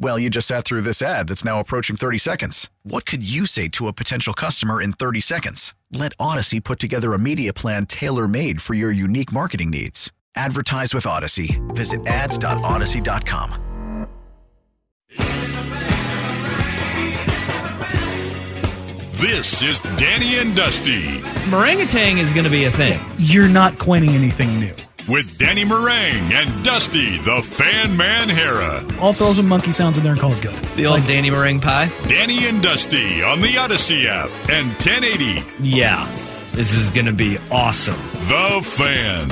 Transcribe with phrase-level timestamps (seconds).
[0.00, 2.70] Well, you just sat through this ad that's now approaching 30 seconds.
[2.84, 5.74] What could you say to a potential customer in 30 seconds?
[5.92, 10.12] Let Audacy put together a media plan tailor made for your unique marketing needs.
[10.36, 11.58] Advertise with Audacy.
[11.74, 13.64] Visit ads.audacy.com.
[19.20, 21.18] This is Danny and Dusty
[21.48, 23.00] Marangatang is going to be a thing.
[23.18, 24.74] You're not coining anything new.
[25.08, 28.98] With Danny Marang and Dusty the Fan Man Harrah.
[28.98, 30.54] I'll throw some monkey sounds in there and call it good.
[30.76, 31.90] The old Danny meringue pie.
[32.08, 36.06] Danny and Dusty on the Audacy app and 1080 Yeah,
[36.52, 37.94] this is going to be awesome.
[38.28, 39.28] The Fan.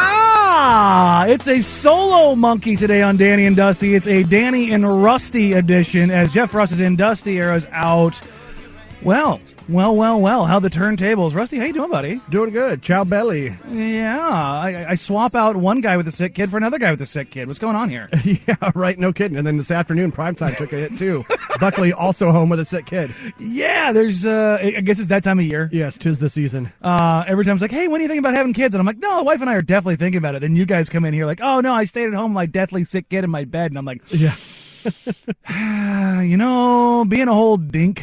[0.00, 3.94] Ah, it's a solo monkey today on Danny and Dusty.
[3.94, 8.20] It's a Danny and Rusty edition as Jeff Rust is in, Dusty Harrah's out.
[9.02, 10.44] Well, well, well, well.
[10.46, 11.32] How the turntables.
[11.32, 12.20] Rusty, how you doing, buddy?
[12.30, 12.82] Doing good.
[12.82, 13.56] Chow belly.
[13.70, 17.00] Yeah, I, I swap out one guy with a sick kid for another guy with
[17.00, 17.46] a sick kid.
[17.46, 18.08] What's going on here?
[18.24, 18.98] yeah, right.
[18.98, 19.38] No kidding.
[19.38, 21.24] And then this afternoon, primetime took a hit too.
[21.60, 23.14] Buckley also home with a sick kid.
[23.38, 24.26] Yeah, there's.
[24.26, 25.70] Uh, I guess it's that time of year.
[25.72, 26.72] Yes, tis the season.
[26.82, 28.74] Uh, every time it's like, hey, when do you think about having kids?
[28.74, 30.42] And I'm like, no, wife and I are definitely thinking about it.
[30.42, 32.82] And you guys come in here like, oh no, I stayed at home, my deathly
[32.82, 34.34] sick kid in my bed, and I'm like, Yeah.
[36.22, 38.02] you know, being a whole dink,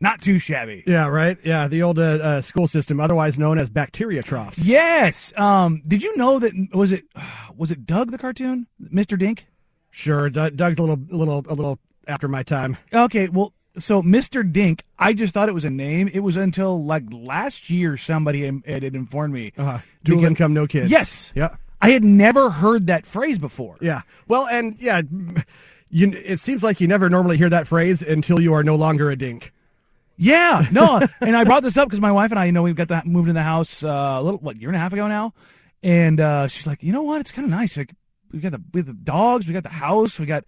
[0.00, 0.82] not too shabby.
[0.86, 1.38] Yeah, right.
[1.44, 4.58] Yeah, the old uh, uh, school system, otherwise known as bacteria troughs.
[4.58, 5.32] Yes.
[5.38, 5.82] Um.
[5.86, 7.04] Did you know that was it
[7.56, 9.18] was it Doug the cartoon, Mr.
[9.18, 9.46] Dink?
[9.90, 11.78] Sure, D- Doug's a little, a little, a little
[12.08, 12.76] after my time.
[12.92, 13.28] Okay.
[13.28, 14.50] Well, so Mr.
[14.50, 16.08] Dink, I just thought it was a name.
[16.12, 19.52] It was until like last year somebody had had informed me.
[19.56, 19.78] Uh-huh.
[20.02, 20.90] Dual Because- income, no kids.
[20.90, 21.30] Yes.
[21.34, 21.56] Yeah.
[21.80, 23.76] I had never heard that phrase before.
[23.80, 24.02] Yeah.
[24.26, 25.02] Well, and yeah,
[25.90, 26.10] you.
[26.12, 29.16] It seems like you never normally hear that phrase until you are no longer a
[29.16, 29.52] dink.
[30.16, 32.76] Yeah, no, and I brought this up because my wife and I, you know, we've
[32.76, 33.88] got that moved in the house uh,
[34.18, 35.34] a little what year and a half ago now,
[35.82, 37.76] and uh, she's like, you know what, it's kind of nice.
[37.76, 37.94] Like
[38.32, 40.44] we got the we the dogs, we got the house, we got,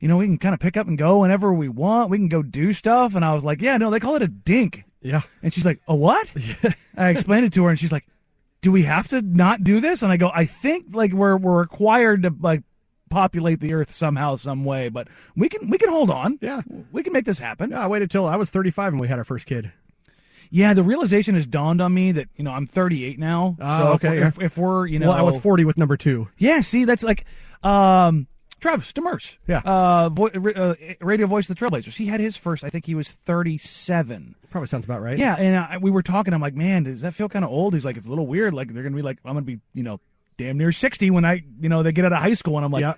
[0.00, 2.10] you know, we can kind of pick up and go whenever we want.
[2.10, 4.28] We can go do stuff, and I was like, yeah, no, they call it a
[4.28, 5.22] dink, Yeah.
[5.42, 6.28] and she's like, a what?
[6.96, 8.06] I explained it to her, and she's like,
[8.62, 10.02] do we have to not do this?
[10.02, 12.62] And I go, I think like we're we're required to like
[13.10, 16.38] populate the earth somehow, some way, but we can we can hold on.
[16.40, 16.62] Yeah.
[16.92, 17.70] we can make this happen.
[17.70, 17.84] Yeah.
[17.84, 19.72] I waited till I was 35 when we had our first kid.
[20.50, 23.56] Yeah, the realization has dawned on me that you know I'm 38 now.
[23.60, 24.26] Oh, so okay, If, yeah.
[24.28, 26.28] if, if we're you know, well, I was 40 with number two.
[26.38, 27.24] Yeah, see, that's like
[27.64, 28.28] um,
[28.60, 29.36] Travis Demers.
[29.48, 29.58] Yeah.
[29.64, 31.96] Uh, vo- uh, radio voice of the Trailblazers.
[31.96, 32.62] He had his first.
[32.62, 34.36] I think he was 37.
[34.50, 35.18] Probably sounds about right.
[35.18, 36.32] Yeah, and we were talking.
[36.32, 37.74] I'm like, man, does that feel kind of old?
[37.74, 38.54] He's like, it's a little weird.
[38.54, 40.00] Like they're gonna be like, I'm gonna be you know,
[40.38, 42.72] damn near 60 when I you know they get out of high school, and I'm
[42.72, 42.94] like, Yeah.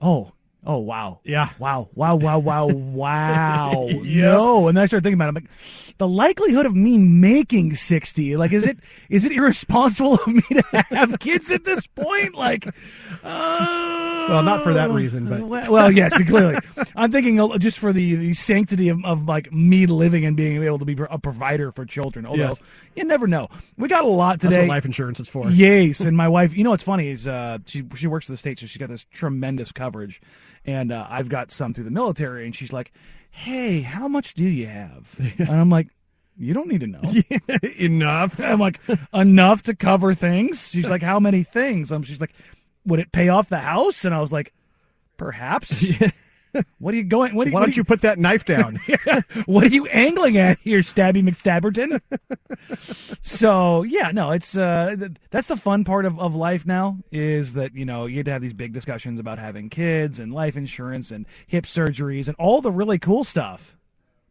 [0.00, 0.32] oh.
[0.66, 1.20] Oh wow!
[1.22, 1.50] Yeah.
[1.60, 1.88] Wow!
[1.94, 2.16] Wow!
[2.16, 2.38] Wow!
[2.40, 2.66] Wow!
[2.72, 3.86] Wow!
[4.02, 5.28] No, and then I started thinking about it.
[5.28, 5.50] I'm like,
[5.98, 8.76] the likelihood of me making sixty, like, is it
[9.08, 12.34] is it irresponsible of me to have kids at this point?
[12.34, 12.66] Like,
[13.22, 16.58] uh, Well, not for that reason, but well, yes, clearly.
[16.94, 20.62] I'm thinking uh, just for the, the sanctity of, of like me living and being
[20.62, 22.26] able to be a provider for children.
[22.26, 22.56] Although Yes.
[22.96, 23.48] you never know.
[23.76, 24.62] We got a lot that's today.
[24.66, 25.50] what life insurance is for.
[25.50, 26.56] Yes, and my wife.
[26.56, 28.88] You know what's funny is uh, she she works for the state, so she's got
[28.88, 30.20] this tremendous coverage,
[30.64, 32.92] and uh, I've got some through the military, and she's like,
[33.30, 35.88] "Hey, how much do you have?" and I'm like.
[36.40, 37.02] You don't need to know.
[37.80, 38.38] Enough.
[38.38, 38.78] I'm like,
[39.12, 40.68] enough to cover things.
[40.68, 41.90] She's like, how many things?
[41.90, 42.32] Um, she's like,
[42.88, 44.04] would it pay off the house?
[44.04, 44.52] And I was like,
[45.16, 45.84] perhaps.
[46.78, 47.34] what are you going?
[47.34, 48.80] What, are, Why what don't you put that knife down?
[49.46, 52.00] what are you angling at here, Stabby McStabberton?
[53.22, 57.52] so yeah, no, it's uh, th- that's the fun part of, of life now is
[57.54, 60.56] that you know you get to have these big discussions about having kids and life
[60.56, 63.76] insurance and hip surgeries and all the really cool stuff.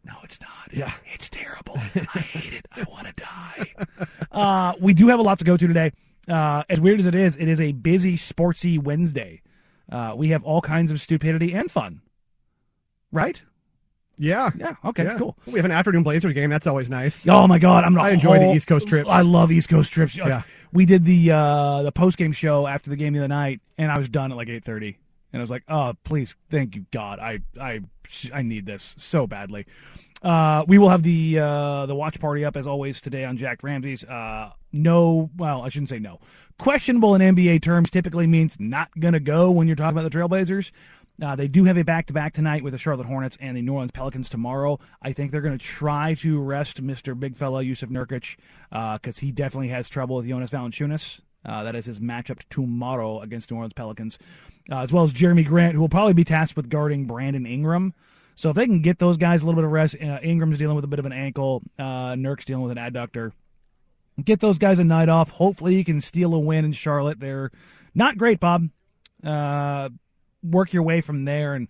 [0.04, 0.70] No, it's not.
[0.72, 0.94] Yeah.
[1.14, 1.78] it's terrible.
[2.16, 2.66] I hate it.
[2.72, 4.08] I want to die.
[4.32, 5.92] Uh, we do have a lot to go to today.
[6.28, 9.42] Uh, as weird as it is, it is a busy, sportsy Wednesday.
[9.92, 12.02] Uh, we have all kinds of stupidity and fun.
[13.12, 13.42] Right?
[14.18, 14.50] Yeah.
[14.58, 14.76] Yeah.
[14.84, 15.04] Okay.
[15.04, 15.18] Yeah.
[15.18, 15.38] Cool.
[15.46, 16.50] We have an afternoon Blazers game.
[16.50, 17.26] That's always nice.
[17.28, 17.84] Oh my God!
[17.84, 17.98] I'm.
[18.00, 19.10] I enjoy the East Coast trips.
[19.10, 20.16] I love East Coast trips.
[20.16, 20.42] Yeah.
[20.74, 23.92] We did the uh, the post game show after the game the other night, and
[23.92, 24.96] I was done at like 8:30,
[25.38, 27.82] and I was like, "Oh, please, thank you, God, I I
[28.34, 29.68] I need this so badly."
[30.24, 33.62] Uh, we will have the uh, the watch party up as always today on Jack
[33.62, 34.04] Ramsey's.
[34.04, 36.20] Uh, no, well, I shouldn't say no.
[36.58, 40.72] Questionable in NBA terms typically means not gonna go when you're talking about the Trailblazers.
[41.22, 43.62] Uh, they do have a back to back tonight with the Charlotte Hornets and the
[43.62, 44.80] New Orleans Pelicans tomorrow.
[45.02, 47.20] I think they're going to try to rest Mr.
[47.20, 48.38] Big Fella Jusuf Nurkic
[48.70, 51.22] because he definitely has trouble with Jonas Valanciunas.
[51.48, 54.20] Uh, that is his matchup tomorrow against New Orleans Pelicans,
[54.72, 57.94] uh, as well as Jerami Grant, who will probably be tasked with guarding Brandon Ingram.
[58.36, 60.76] So if they can get those guys a little bit of rest, uh, Ingram's dealing
[60.76, 63.32] with a bit of an ankle, uh, Nurk's dealing with an adductor.
[64.24, 65.30] Get those guys a night off.
[65.32, 67.20] Hopefully, you can steal a win in Charlotte.
[67.20, 67.52] They're
[67.96, 68.70] not great, Bob.
[69.24, 69.90] Uh,
[70.44, 71.68] work your way from there, and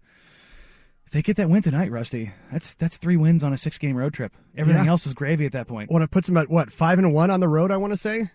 [1.06, 3.96] if they get that win tonight, Rusty, that's that's three wins on a six game
[3.96, 4.34] road trip.
[4.58, 4.92] Everything Yeah.
[4.92, 5.90] else is gravy at that point.
[5.92, 7.98] When it puts them at what five and one on the road, I want to
[7.98, 8.32] say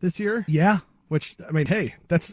[0.00, 0.44] this year.
[0.48, 0.78] Yeah,
[1.08, 2.32] Which I mean, hey, that's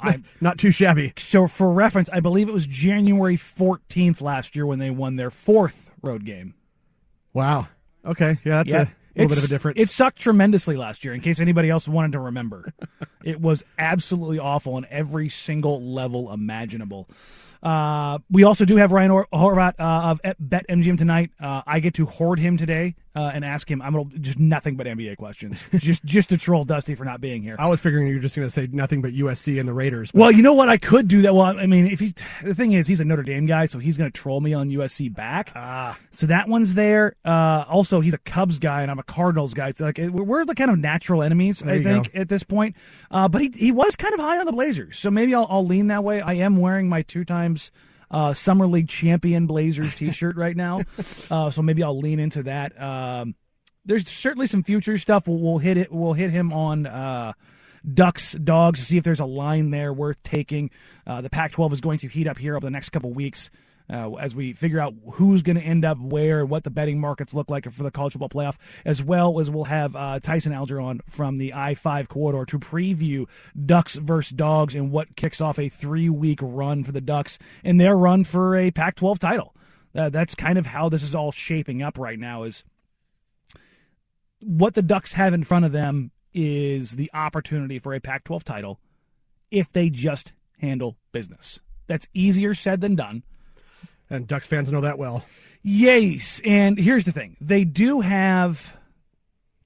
[0.00, 1.12] I not too shabby.
[1.18, 5.30] so for reference, I believe it was January fourteenth last year when they won their
[5.30, 6.54] fourth road game.
[7.32, 7.68] Wow.
[8.04, 8.38] Okay.
[8.44, 9.80] Yeah, that's yeah, a little bit of a difference.
[9.80, 11.12] It sucked tremendously last year.
[11.12, 12.72] In case anybody else wanted to remember,
[13.24, 17.08] it was absolutely awful on every single level imaginable.
[17.62, 21.30] Uh, we also do have Ryan Hor- Horvat uh, of Bet MGM tonight.
[21.40, 23.82] Uh, I get to hoard him today uh, and ask him.
[23.82, 27.42] I'm gonna just nothing but NBA questions, just just to troll Dusty for not being
[27.42, 27.56] here.
[27.58, 30.12] I was figuring you were just going to say nothing but USC and the Raiders.
[30.12, 30.68] but- Well, you know what?
[30.68, 31.34] I could do that.
[31.34, 32.14] Well, I mean, if he,
[32.44, 34.68] the thing is, he's a Notre Dame guy, so he's going to troll me on
[34.70, 35.50] USC back.
[35.56, 35.98] Ah.
[36.12, 37.16] So that one's there.
[37.24, 39.70] Uh, also, he's a Cubs guy, and I'm a Cardinals guy.
[39.74, 42.20] So like, we're- we're the kind of natural enemies, There I think, go.
[42.20, 42.76] at this point.
[43.10, 45.64] Uh, but he he was kind of high on the Blazers, so maybe I'll, I'll
[45.66, 46.20] lean that way.
[46.20, 47.70] I am wearing my two times.
[48.10, 50.82] Uh, Summer League champion Blazers T-shirt right now,
[51.30, 52.80] uh, so maybe I'll lean into that.
[52.80, 53.34] Um,
[53.84, 55.26] there's certainly some future stuff.
[55.26, 55.92] We'll, we'll hit it.
[55.92, 57.32] We'll hit him on uh,
[57.92, 60.70] Ducks dogs to see if there's a line there worth taking.
[61.06, 63.50] Uh, the Pac-12 is going to heat up here over the next couple weeks
[63.90, 67.00] uh, as we figure out who's going to end up where, and what the betting
[67.00, 70.52] markets look like for the college football playoff, as well as we'll have uh, Tyson
[70.52, 73.26] Alger on from the I-5 corridor to preview
[73.64, 77.96] Ducks versus Dogs and what kicks off a three-week run for the Ducks in their
[77.96, 79.54] run for a Pac-12 title.
[79.94, 82.42] Uh, that's kind of how this is all shaping up right now.
[82.42, 82.64] Is
[84.40, 88.44] what the Ducks have in front of them is the opportunity for a Pac 12
[88.44, 88.78] title
[89.50, 91.60] if they just handle business.
[91.86, 93.22] That's easier said than done.
[94.10, 95.24] And Ducks fans know that well.
[95.62, 96.40] Yes.
[96.44, 98.76] And here's the thing they do have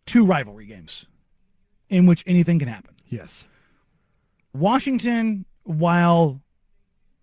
[0.07, 1.07] two rivalry games
[1.89, 2.95] in which anything can happen.
[3.09, 3.45] Yes.
[4.55, 6.41] Washington, while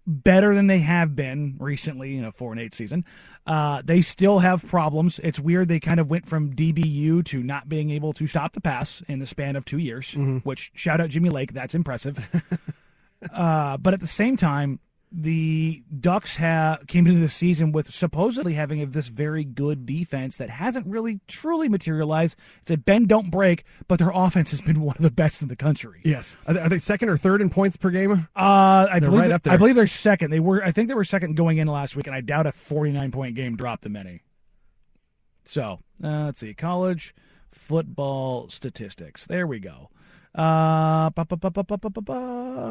[0.06, 3.04] better than they have been recently, you know, four and eight season,
[3.46, 5.20] uh, they still have problems.
[5.24, 8.62] It's weird they kind of went from DBU to not being able to stop the
[8.62, 10.14] pass in the span of two years.
[10.44, 12.20] Which shout out Jimmy Lake, that's impressive.
[13.34, 14.80] uh, but at the same time,
[15.12, 20.50] the Ducks ha- came into the season with supposedly having this very good defense that
[20.50, 22.36] hasn't really truly materialized.
[22.62, 25.48] It's a bend don't break, but their offense has been one of the best in
[25.48, 26.02] the country.
[26.04, 26.36] Yes.
[26.46, 28.28] Are they, are they second or third in points per game?
[28.36, 29.54] Uh, I They're believe right up there.
[29.54, 30.32] I believe they're second.
[30.32, 32.52] They were I think they were second going in last week, and I doubt a
[32.52, 34.22] 49 point game dropped them any.
[35.46, 37.16] So uh, let's see, college
[37.52, 39.26] football statistics.
[39.26, 39.90] There we go.
[40.38, 41.10] Uh,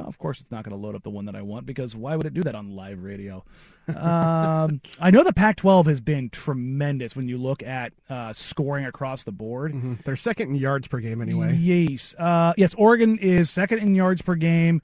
[0.07, 2.15] of course, it's not going to load up the one that I want because why
[2.15, 3.45] would it do that on live radio?
[3.89, 8.87] um, I know the Pac 12 has been tremendous when you look at uh, scoring
[8.87, 9.73] across the board.
[9.73, 9.95] Mm-hmm.
[10.05, 11.57] They're second in yards per game, anyway.
[11.57, 12.15] Yes.
[12.15, 14.81] Uh, yes, Oregon is second in yards per game.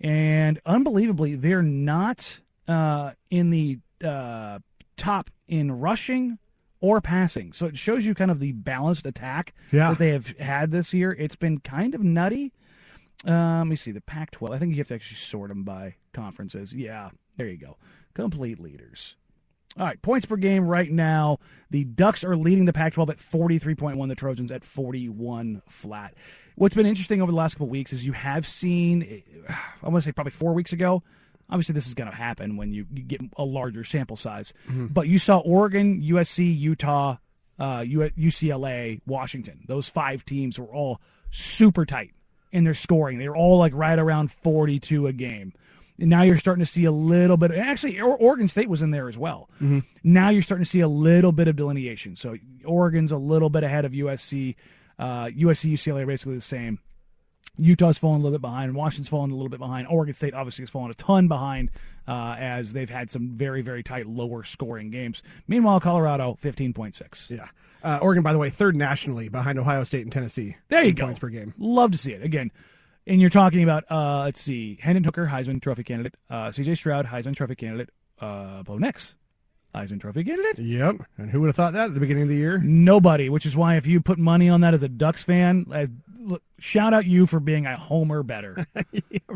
[0.00, 4.58] And unbelievably, they're not uh, in the uh,
[4.96, 6.38] top in rushing
[6.80, 7.52] or passing.
[7.52, 9.90] So it shows you kind of the balanced attack Yeah.
[9.90, 11.12] that they have had this year.
[11.12, 12.52] It's been kind of nutty.
[13.26, 14.54] Uh, let me see the Pac-12.
[14.54, 16.72] I think you have to actually sort them by conferences.
[16.74, 17.76] Yeah, there you go.
[18.14, 19.14] Complete leaders.
[19.78, 21.38] All right, points per game right now.
[21.70, 26.14] The Ducks are leading the Pac 12 at 43.1, the Trojans at 41 flat.
[26.54, 29.22] What's been interesting over the last couple weeks is you have seen,
[29.82, 31.02] I want to say probably four weeks ago.
[31.48, 34.52] Obviously, this is going to happen when you, you get a larger sample size.
[34.68, 37.16] But you saw Oregon, USC, Utah,
[37.58, 39.60] uh, UCLA, Washington.
[39.66, 41.00] Those five teams were all
[41.30, 42.12] super tight
[42.52, 43.18] in their scoring.
[43.18, 45.52] They were all like right around 42 a game.
[45.98, 47.52] And now you're starting to see a little bit.
[47.52, 49.48] Actually, Oregon State was in there as well.
[50.04, 52.16] Now you're starting to see a little bit of delineation.
[52.16, 54.56] So Oregon's a little bit ahead of USC.
[54.98, 56.80] Uh, USC, UCLA are basically the same.
[57.58, 58.74] Utah's fallen a little bit behind.
[58.74, 59.86] Washington's fallen a little bit behind.
[59.88, 61.70] Oregon State obviously has fallen a ton behind
[62.06, 65.22] uh, as they've had some very, very tight, lower scoring games.
[65.48, 67.30] Meanwhile, Colorado, 15.6.
[67.30, 67.48] Yeah.
[67.82, 70.56] Uh, Oregon, by the way, third nationally behind Ohio State and Tennessee.
[70.68, 71.04] There you go.
[71.04, 71.54] Points per game.
[71.58, 72.22] Love to see it.
[72.22, 72.50] Again,
[73.06, 76.14] and you're talking about, uh, let's see, Hendon Hooker, Heisman Trophy candidate.
[76.28, 77.90] Uh, CJ Stroud, Heisman Trophy candidate.
[78.20, 79.14] Uh, Bo Nix,
[79.76, 80.58] Heisman Trophy candidate.
[80.58, 80.96] Yep.
[81.18, 82.58] And who would have thought that at the beginning of the year?
[82.58, 85.90] Nobody, which is why if you put money on that as a Ducks fan, as,
[86.18, 88.66] look, shout out you for being a homer better.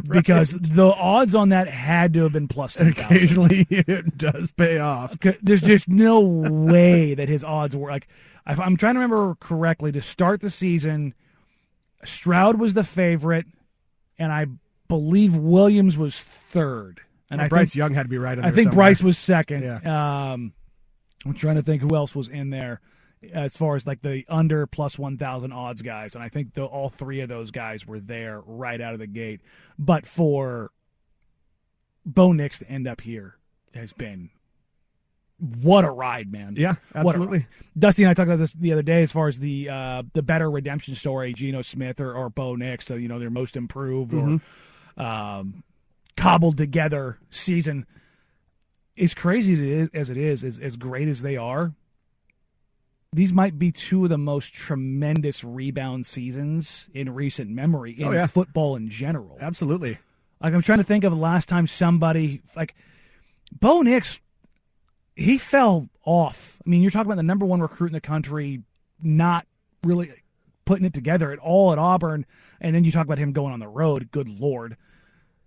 [0.09, 3.05] Because the odds on that had to have been plus 10,000.
[3.05, 5.17] Occasionally, it does pay off.
[5.43, 8.09] There's just no way that his odds were like.
[8.47, 11.15] If I'm trying to remember correctly, to start the season,
[12.03, 13.47] Stroud was the favorite,
[14.19, 14.47] and I
[14.89, 16.19] believe Williams was
[16.51, 17.01] third.
[17.31, 18.37] And Well, I Bryce think, Young had to be right.
[18.37, 18.87] in I think somewhere.
[18.87, 19.63] Bryce was second.
[19.63, 20.33] Yeah.
[20.33, 20.53] Um,
[21.25, 22.81] I'm trying to think who else was in there
[23.33, 26.89] as far as like the under plus 1,000 odds guys, and I think the, all
[26.89, 29.41] three of those guys were there right out of the gate.
[29.79, 30.71] But for
[32.07, 33.37] Bo Nix to end up here
[33.75, 34.31] has been
[35.63, 36.55] what a ride, man!
[36.57, 37.47] Yeah, absolutely.
[37.79, 40.23] Dusty and I talked about this the other day as far as the uh, the
[40.23, 44.13] better redemption story, Geno Smith or, or Bo Nix, so you know they're most improved
[44.13, 44.41] or
[45.03, 45.63] um,
[46.21, 47.87] cobbled together season.
[48.99, 51.73] As crazy as it is, as, as great as they are,
[53.13, 58.09] these might be two of the most tremendous rebound seasons in recent memory oh, in
[58.09, 58.27] Oh, yeah.
[58.27, 59.39] football in general.
[59.41, 59.99] Absolutely.
[60.43, 62.75] Like I'm trying to think of the last time somebody like
[63.53, 64.21] Bo Nix,
[65.17, 66.57] he fell off.
[66.65, 68.63] I mean, you're talking about the number one recruit in the country,
[69.03, 69.47] not
[69.83, 70.13] really
[70.65, 72.27] putting it together at all at Auburn,
[72.61, 74.11] and then you talk about him going on the road.
[74.13, 74.77] Good lord,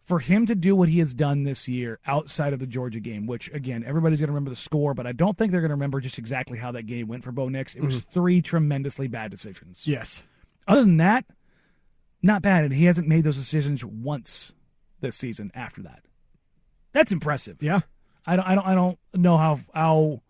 [0.03, 3.25] for him to do what he has done this year outside of the Georgia game,
[3.25, 5.75] which again everybody's going to remember the score, but I don't think they're going to
[5.75, 7.75] remember just exactly how that game went for Bo Nix.
[7.75, 8.11] It was mm-hmm.
[8.11, 9.87] three tremendously bad decisions.
[9.87, 10.23] Yes.
[10.67, 11.25] Other than that,
[12.21, 14.51] not bad, and he hasn't made those decisions once
[15.01, 16.03] this season after that.
[16.91, 17.61] That's impressive.
[17.61, 17.81] Yeah.
[18.25, 20.21] I don't I don't I don't know how how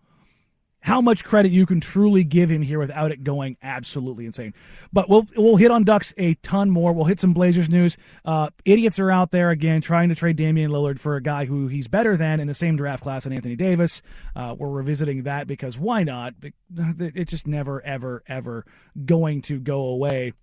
[0.84, 4.54] how much credit you can truly give him here without it going absolutely insane.
[4.92, 6.92] But we'll we'll hit on Ducks a ton more.
[6.92, 7.96] We'll hit some Blazers news.
[8.26, 11.68] Uh, idiots are out there again trying to trade Damian Lillard for a guy who
[11.68, 14.02] he's better than in the same draft class than Anthony Davis.
[14.36, 16.34] Uh, we're revisiting that because why not?
[16.76, 18.66] It's just never ever ever
[19.06, 20.34] going to go away.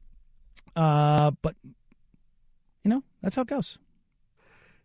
[0.74, 1.54] Uh, but
[2.82, 3.76] you know that's how it goes.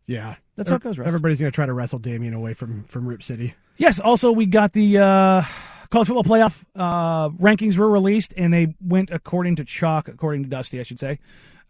[0.05, 0.35] Yeah.
[0.57, 1.07] That's how it goes, Russ.
[1.07, 3.55] Everybody's going to try to wrestle Damian away from from Rip City.
[3.77, 4.00] Yes.
[4.00, 5.41] Also, we got the uh,
[5.89, 10.50] college football playoff uh, rankings were released, and they went according to chalk, according to
[10.50, 11.20] Dusty, I should say.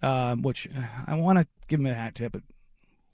[0.01, 2.43] Um, which uh, I want to give him a hat tip, but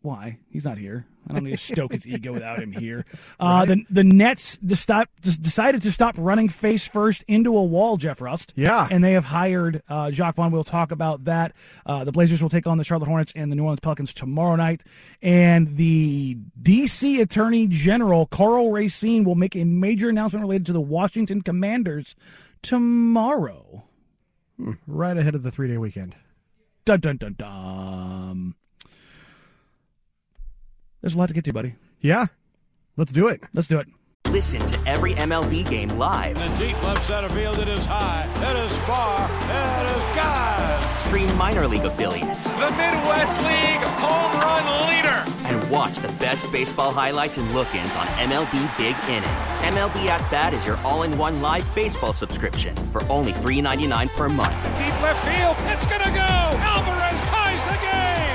[0.02, 0.40] why?
[0.50, 1.06] He's not here.
[1.30, 3.06] I don't need to stoke his ego without him here.
[3.40, 7.64] Uh, the the Nets just stop, just decided to stop running face first into a
[7.64, 8.54] wall, Jeff Rust.
[8.56, 8.88] Yeah.
[8.92, 10.52] and they have hired uh, Jacque Vaughn.
[10.52, 11.54] We'll talk about that.
[11.86, 14.56] Uh, the Blazers will take on the Charlotte Hornets and the New Orleans Pelicans tomorrow
[14.56, 14.84] night.
[15.24, 17.20] And the D.C.
[17.20, 22.16] Attorney General Karl Racine will make a major announcement related to the Washington Commanders
[22.62, 23.84] tomorrow.
[24.86, 26.16] Right ahead of the three day weekend.
[26.86, 28.01] Dun dun dun dun.
[31.02, 31.76] There's a lot to get to, buddy.
[32.00, 32.28] Yeah.
[32.98, 33.42] Let's do it.
[33.54, 33.88] Let's do it.
[34.30, 36.38] Listen to every MLB game live.
[36.38, 40.98] In the deep left center field, it is high, it is far, it is God.
[41.00, 45.26] Stream minor league affiliates The Midwest League home run leader.
[45.48, 49.76] and watch the best baseball highlights and look-ins on MLB Big Inning.
[49.76, 54.64] MLB At Bat is your all-in-one live baseball subscription for only $3.99 per month.
[54.78, 56.22] Deep left field, it's gonna go.
[56.22, 57.01] Alvarez ties the game.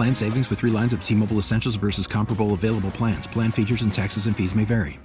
[0.00, 3.26] Plan savings with three lines of T Mobile Essentials versus comparable available plans.
[3.26, 4.98] Plan features and taxes and fees may vary.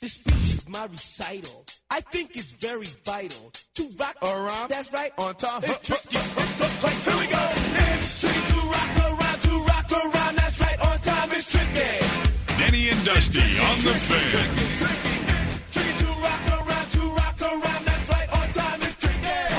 [0.00, 1.64] This speech is my recital.
[1.90, 4.68] I think it's very vital to rock around.
[4.68, 5.12] That's right.
[5.18, 5.64] On top.
[5.64, 6.18] It's tricky.
[6.18, 7.04] It's the place.
[7.04, 7.50] Here we go.
[7.98, 9.42] It's tricky to rock around.
[9.42, 10.36] To rock around.
[10.36, 10.80] That's right.
[10.86, 11.28] On time.
[11.32, 12.58] It's tricky.
[12.58, 14.65] Denny and Dusty on the fan.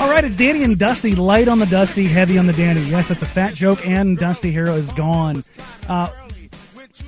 [0.00, 1.16] All right, it's Danny and Dusty.
[1.16, 2.82] Light on the Dusty, heavy on the Danny.
[2.82, 5.42] Yes, that's a fat joke, and Dusty Harrah is gone.
[5.88, 6.08] Uh,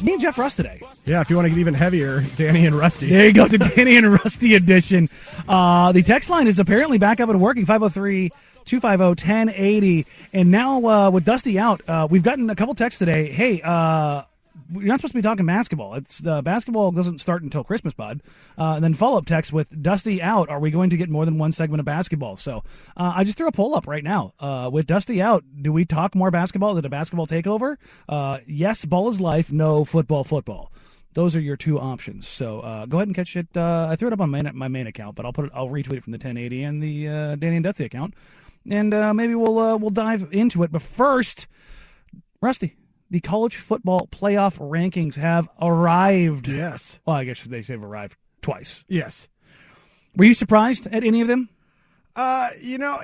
[0.02, 0.82] me and Jeff Rust today.
[1.04, 3.08] Yeah, if you want to get even heavier, Danny and Rusty.
[3.08, 5.08] There you go, to Danny and Rusty edition.
[5.48, 8.30] Uh, the text line is apparently back up and working 503
[8.66, 10.06] 250-1080.
[10.32, 13.30] And now uh, with Dusty out, uh, we've gotten a couple texts today.
[13.30, 14.22] Hey, uh,
[14.72, 15.94] you're not supposed to be talking basketball.
[15.94, 18.22] It's uh, basketball doesn't start until Christmas, bud.
[18.58, 20.48] Uh, and then follow up text with Dusty out.
[20.48, 22.36] Are we going to get more than one segment of basketball?
[22.36, 22.62] So
[22.96, 24.34] uh, I just threw a poll up right now.
[24.38, 26.72] Uh, with Dusty out, do we talk more basketball?
[26.72, 27.76] Is it a basketball takeover?
[28.08, 29.50] Uh, yes, ball is life.
[29.50, 30.72] No, football, football.
[31.14, 32.28] Those are your two options.
[32.28, 33.48] So uh, go ahead and catch it.
[33.56, 35.52] I threw it up on my, my main account, but I'll put it.
[35.54, 37.04] I'll retweet it from the 1080 and the
[37.36, 38.14] Danny and Dusty account,
[38.70, 40.70] and maybe we'll we'll dive into it.
[40.70, 41.48] But first,
[42.40, 42.76] Rusty,
[43.10, 46.48] the college football playoff rankings have arrived.
[46.48, 46.98] Yes.
[47.06, 48.84] Well, I guess they have arrived twice.
[48.88, 49.28] Yes.
[50.16, 51.48] Were you surprised at any of them?
[52.16, 53.00] Uh, you know,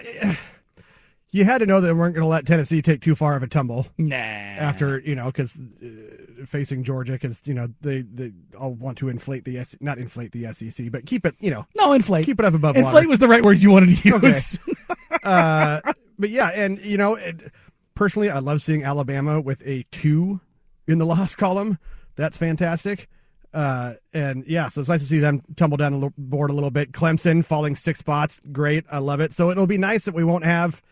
[1.31, 3.43] you had to know that they weren't going to let Tennessee take too far of
[3.43, 3.87] a tumble.
[3.99, 4.17] Nah.
[4.17, 9.09] After you know, because uh, facing Georgia, because you know they they all want to
[9.09, 12.27] inflate the S, not inflate the SEC, but keep it you know No, inflate.
[12.27, 13.09] keep it up above Inflate water.
[13.09, 14.29] was the right word you wanted to Okay.
[14.29, 14.59] use.
[15.23, 15.81] uh,
[16.19, 17.53] but yeah, and you know, it,
[17.97, 20.41] personally, I love seeing Alabama with a two
[20.87, 21.79] in the loss column.
[22.15, 23.09] That's fantastic.
[23.53, 26.71] Uh, and yeah, so it's nice to see them tumble down the board a little
[26.71, 26.93] bit.
[26.93, 28.85] Clemson falling six spots, great.
[28.93, 29.33] I love it.
[29.33, 30.83] So it'll be nice that we won't have,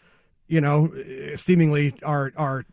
[0.49, 0.90] you know,
[1.37, 2.64] seemingly our our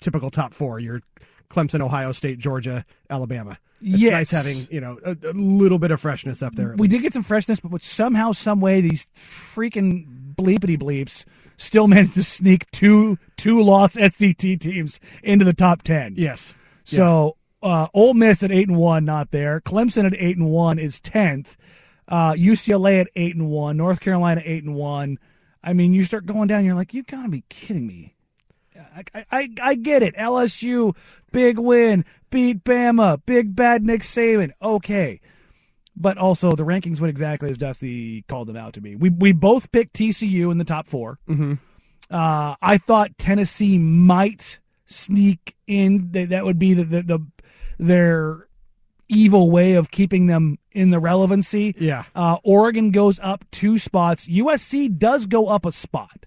[0.00, 0.78] typical top four.
[0.78, 1.02] Your
[1.50, 3.58] Clemson, Ohio State, Georgia, Alabama.
[3.82, 4.12] It's Yes.
[4.12, 6.74] nice having you know a, a little bit of freshness up there.
[6.76, 6.90] we least.
[6.92, 9.06] did get some freshness, but somehow, some way, these
[9.54, 11.24] freaking bleepity bleeps
[11.60, 16.14] still managed to sneak two two loss SEC teams into the top ten.
[16.16, 16.54] Yes.
[16.84, 19.60] So uh, Ole Miss at eight and one, not there.
[19.60, 21.56] Clemson at eight and one is tenth.
[22.08, 23.76] Uh, UCLA at eight and one.
[23.76, 25.18] North Carolina eight and one.
[25.62, 28.14] I mean, you start going down, you're like, you gotta be kidding me.
[29.14, 30.16] I, I, I get it.
[30.16, 30.96] LSU,
[31.32, 34.52] big win, beat Bama, big bad Nick Saban.
[34.62, 35.20] Okay.
[35.96, 38.94] But also, the rankings went exactly as Dusty called them out to be.
[38.96, 41.58] We, we both picked TCU in the top 4 Mhm.
[42.10, 46.10] Uh, I thought Tennessee might sneak in.
[46.12, 47.18] That, that would be the, the, the
[47.78, 48.48] their
[49.08, 51.74] evil way of keeping them in the relevancy.
[51.78, 52.04] Yeah.
[52.14, 54.26] Uh, Oregon goes up two spots.
[54.26, 56.26] USC does go up a spot,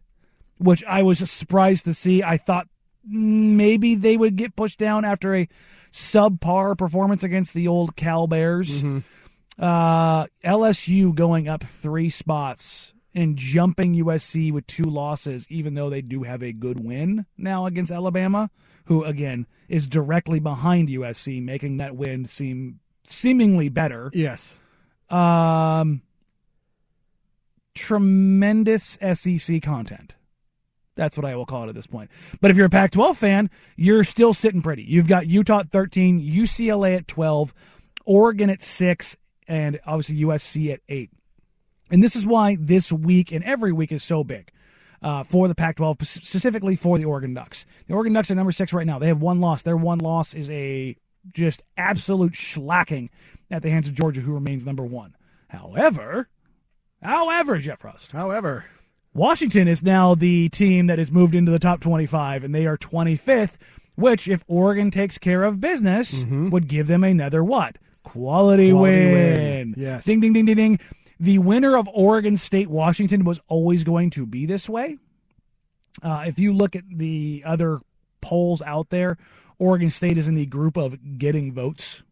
[0.58, 2.22] which I was surprised to see.
[2.24, 2.68] I thought
[3.06, 5.48] maybe they would get pushed down after a
[5.92, 8.82] subpar performance against the old Cal Bears.
[9.58, 16.02] Uh, LSU going up three spots and jumping USC with two losses, even though they
[16.02, 18.50] do have a good win now against Alabama,
[18.86, 24.10] who again is directly behind USC, making that win seem seemingly better.
[24.14, 24.54] Yes.
[25.10, 26.02] Um,
[27.76, 30.14] tremendous SEC content.
[30.96, 32.12] That's what I will call it at this point.
[32.40, 34.84] But if you're a Pac 12 fan, you're still sitting pretty.
[34.84, 37.54] You've got Utah at 13, UCLA at 12,
[38.06, 41.10] Oregon at 6, and obviously USC at 8.
[41.92, 44.52] And this is why this week and every week is so big
[45.02, 47.66] uh, for the Pac 12, specifically for the Oregon Ducks.
[47.88, 49.00] The Oregon Ducks are number six right now.
[49.00, 49.62] They have one loss.
[49.62, 50.96] Their one loss is a
[51.32, 53.10] just absolute slacking
[53.52, 55.16] at the hands of Georgia, who remains number one.
[55.48, 56.30] However,
[57.02, 58.12] however, Jeff Frost.
[58.12, 58.66] However,
[59.14, 62.78] Washington is now the team that has moved into the top 25, and they are
[62.78, 63.52] 25th,
[63.96, 67.78] which, if Oregon takes care of business, would give them another what?
[68.14, 68.72] Quality.
[68.72, 69.14] Quality win.
[69.14, 69.76] win.
[69.76, 70.06] Yes.
[70.06, 70.80] Ding, ding, ding, ding, ding.
[71.20, 74.98] The winner of Oregon State Washington was always going to be this way.
[76.02, 77.80] Uh, if you look at the other
[78.22, 79.18] polls out there,
[79.58, 82.04] Oregon State is in the group of getting votes.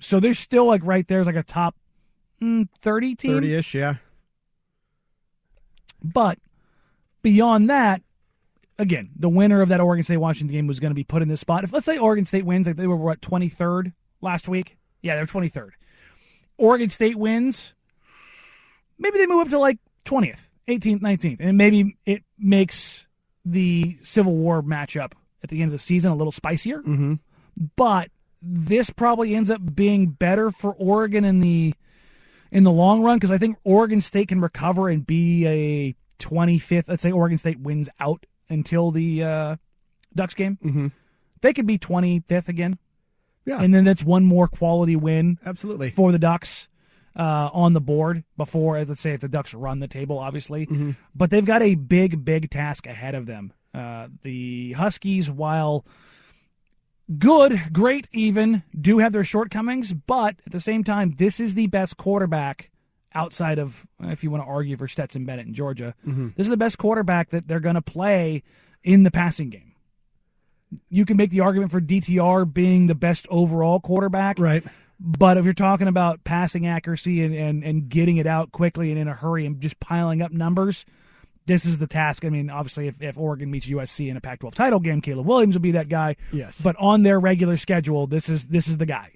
[0.00, 1.76] So they're still like right there as like a top
[2.42, 3.34] mm, 30 team.
[3.34, 3.94] 30 ish, yeah.
[6.02, 6.38] But
[7.22, 8.02] beyond that,
[8.78, 11.28] again, the winner of that Oregon State Washington game was going to be put in
[11.28, 11.64] this spot.
[11.64, 14.76] If let's say Oregon State wins, like they were what twenty third last week.
[15.02, 15.74] Yeah, they're twenty third.
[16.56, 17.72] Oregon State wins.
[18.98, 23.06] Maybe they move up to like twentieth, eighteenth, nineteenth, and maybe it makes
[23.44, 26.80] the Civil War matchup at the end of the season a little spicier.
[26.80, 27.14] Mm-hmm.
[27.76, 28.10] But
[28.42, 31.74] this probably ends up being better for Oregon in the
[32.50, 36.88] in the long run because I think Oregon State can recover and be a 25th.
[36.88, 39.56] Let's say Oregon State wins out until the uh,
[40.14, 40.58] Ducks game.
[40.64, 40.86] Mm-hmm.
[41.40, 42.78] They could be 25th again.
[43.48, 43.60] Yeah.
[43.62, 45.90] And then that's one more quality win Absolutely.
[45.90, 46.68] for the Ducks
[47.16, 50.66] uh, on the board before, let's say, if the Ducks run the table, obviously.
[50.66, 50.90] Mm-hmm.
[51.14, 53.52] But they've got a big, big task ahead of them.
[53.74, 55.84] Uh, the Huskies, while
[57.18, 61.66] good, great, even, do have their shortcomings, but at the same time, this is the
[61.66, 62.70] best quarterback
[63.14, 66.34] outside of, if you want to argue for Stetson Bennett in Georgia, Mhm.
[66.36, 68.42] this is the best quarterback that they're going to play
[68.84, 69.67] in the passing game.
[70.90, 74.38] You can make the argument for DTR being the best overall quarterback.
[74.38, 74.64] Right.
[75.00, 78.98] But if you're talking about passing accuracy and, and, and getting it out quickly and
[78.98, 80.84] in a hurry and just piling up numbers,
[81.46, 82.24] this is the task.
[82.24, 85.54] I mean, obviously, if, if Oregon meets USC in a Pac-12 title game, Caleb Williams
[85.54, 86.16] will be that guy.
[86.32, 86.60] Yes.
[86.60, 89.12] But on their regular schedule, this is this is the guy,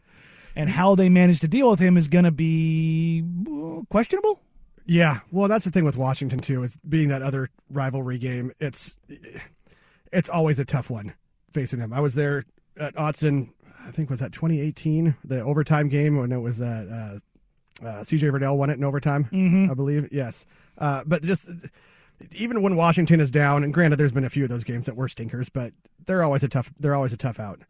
[0.54, 4.40] and how they manage to deal with him is going to be uh, questionable.
[4.86, 8.52] Yeah, well, that's the thing with Washington too, is being that other rivalry game.
[8.58, 8.96] It's
[10.12, 11.14] it's always a tough one
[11.52, 11.92] facing them.
[11.92, 12.44] I was there
[12.78, 13.50] at Autzen.
[13.86, 17.18] I think was that 2018, the overtime game when it was uh,
[17.82, 19.70] uh, uh, CJ Verdell won it in overtime, Mhm.
[19.70, 20.08] I believe.
[20.12, 20.46] Yes,
[20.78, 21.46] uh, but just
[22.30, 24.94] even when Washington is down, and granted, there's been a few of those games that
[24.96, 25.72] were stinkers, but
[26.06, 26.72] they're always a tough.
[26.78, 27.60] They're always a tough out.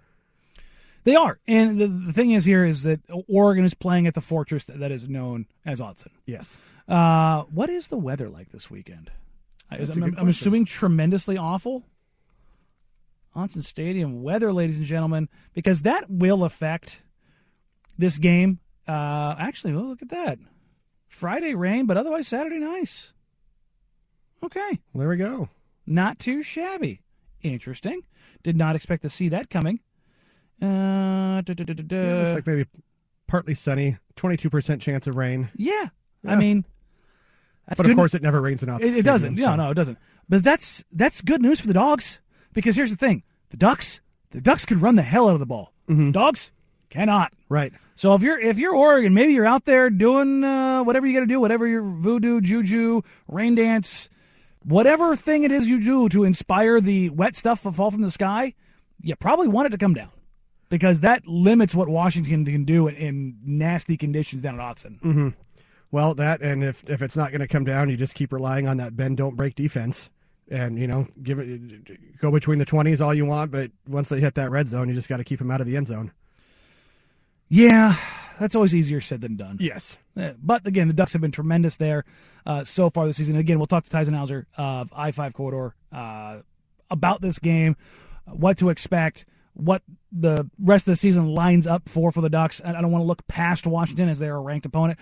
[1.05, 4.21] They are, and the, the thing is here is that Oregon is playing at the
[4.21, 6.11] fortress that, that is known as Autzen.
[6.27, 6.57] Yes.
[6.87, 9.11] Uh, what is the weather like this weekend?
[9.71, 11.83] I- That's a I'm, I'm assuming tremendously awful.
[13.35, 16.99] Autzen Stadium weather, ladies and gentlemen, because that will affect
[17.99, 18.59] this game.
[18.87, 20.39] Uh, actually, well, look at that.
[21.09, 23.13] Friday rain, but otherwise Saturday nice.
[24.45, 25.49] Okay, There we go.
[25.87, 27.01] not too shabby.
[27.43, 28.03] Interesting.
[28.43, 29.81] Did not expect to see that coming.
[30.61, 31.97] Uh, da, da, da, da, da.
[31.97, 32.67] Yeah, looks like maybe
[33.29, 35.49] partly sunny, 22% chance of rain.
[35.57, 35.89] Yeah,
[36.27, 36.65] I mean,
[37.69, 39.37] that's But of good- course, it never rains in Autzen It, it doesn't.
[39.39, 39.99] so- No, no, it doesn't.
[40.29, 42.19] But that's that's good news for the dogs
[42.53, 45.47] because here's the thing: the ducks, the ducks can run the hell out of the
[45.47, 45.73] ball.
[46.13, 46.51] Dogs
[46.89, 47.33] cannot.
[47.49, 47.73] Right.
[47.97, 51.21] So if you're if you're Oregon, maybe you're out there doing uh, whatever you got
[51.21, 54.09] to do, whatever your voodoo, juju, rain dance,
[54.65, 58.11] whatever thing it is you do to inspire the wet stuff to fall from the
[58.11, 58.55] sky.
[59.03, 60.11] You probably want it to come down
[60.71, 64.99] because that limits what Washington can do in, in nasty conditions down at Autzen.
[65.01, 65.29] hmm
[65.91, 68.67] Well, that and if if it's not going to come down, you just keep relying
[68.67, 70.09] on that bend don't break defense,
[70.51, 74.21] and you know give it go between the twenties all you want, but once they
[74.21, 76.13] hit that red zone, you just got to keep them out of the end zone.
[77.49, 77.97] Yeah,
[78.41, 79.59] that's always easier said than done.
[79.61, 79.97] Yes.
[80.17, 82.05] Uh, But again, the Ducks have been tremendous there
[82.47, 83.37] uh, so far this season.
[83.37, 86.39] Again, we'll talk to Tyson Hauser of I 5 Corridor uh,
[86.91, 87.77] about this game,
[88.27, 92.61] what to expect, what the rest of the season lines up for for the Ducks.
[92.65, 94.99] I don't want to look past Washington as they're a ranked opponent,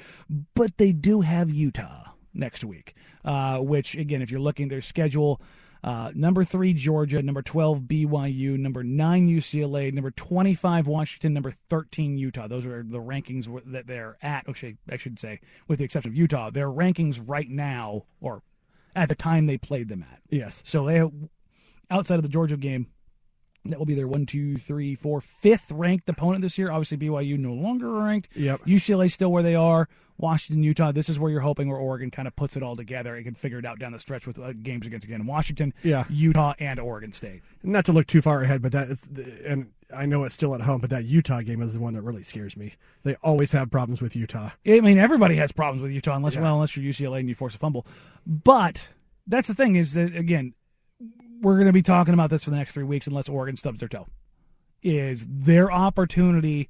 [0.55, 4.83] but they do have Utah next week, uh, which, again, if you're looking at their
[4.83, 5.41] schedule,
[5.83, 7.23] uh, number three, Georgia.
[7.23, 8.59] Number 12, BYU.
[8.59, 9.93] Number nine, UCLA.
[9.93, 11.33] Number 25, Washington.
[11.33, 12.49] Number 13, Utah.
[12.49, 14.49] Those are the rankings that they're at.
[14.49, 18.43] Actually, I should say, with the exception of Utah, their rankings right now, or
[18.95, 20.21] at the time they played them at.
[20.29, 20.63] Yes.
[20.65, 21.03] So they,
[21.91, 22.89] outside of the Georgia game,
[23.67, 26.71] that will be their one, two, three, four, fifth ranked opponent this year.
[26.71, 28.29] Obviously, BYU no longer ranked.
[28.35, 28.65] Yep.
[28.67, 29.89] UCLA still where they are.
[30.21, 30.93] Washington, Utah.
[30.93, 33.35] This is where you're hoping where Oregon kind of puts it all together and can
[33.35, 36.05] figure it out down the stretch with uh, games against again Washington, Yeah.
[36.09, 37.43] Utah, and Oregon State.
[37.63, 38.99] Not to look too far ahead, but that is,
[39.45, 42.03] and I know it's still at home, but that Utah game is the one that
[42.03, 42.75] really scares me.
[43.03, 44.51] They always have problems with Utah.
[44.67, 46.43] I mean, everybody has problems with Utah unless Yeah.
[46.43, 47.87] well, unless you're UCLA and you force a fumble.
[48.27, 48.89] But
[49.27, 50.55] that's the thing is that again,
[51.41, 53.81] we're going to be talking about this for the next three weeks unless Oregon stubs
[53.81, 54.07] their toe.
[54.83, 56.69] Is their opportunity?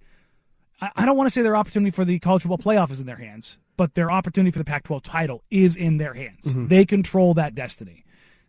[0.81, 3.17] I, don't want to say their opportunity for the college football playoff is in their
[3.17, 6.45] hands, but their opportunity for the Pac-12 title is in their hands.
[6.47, 6.69] Mhm.
[6.69, 8.05] They control that destiny.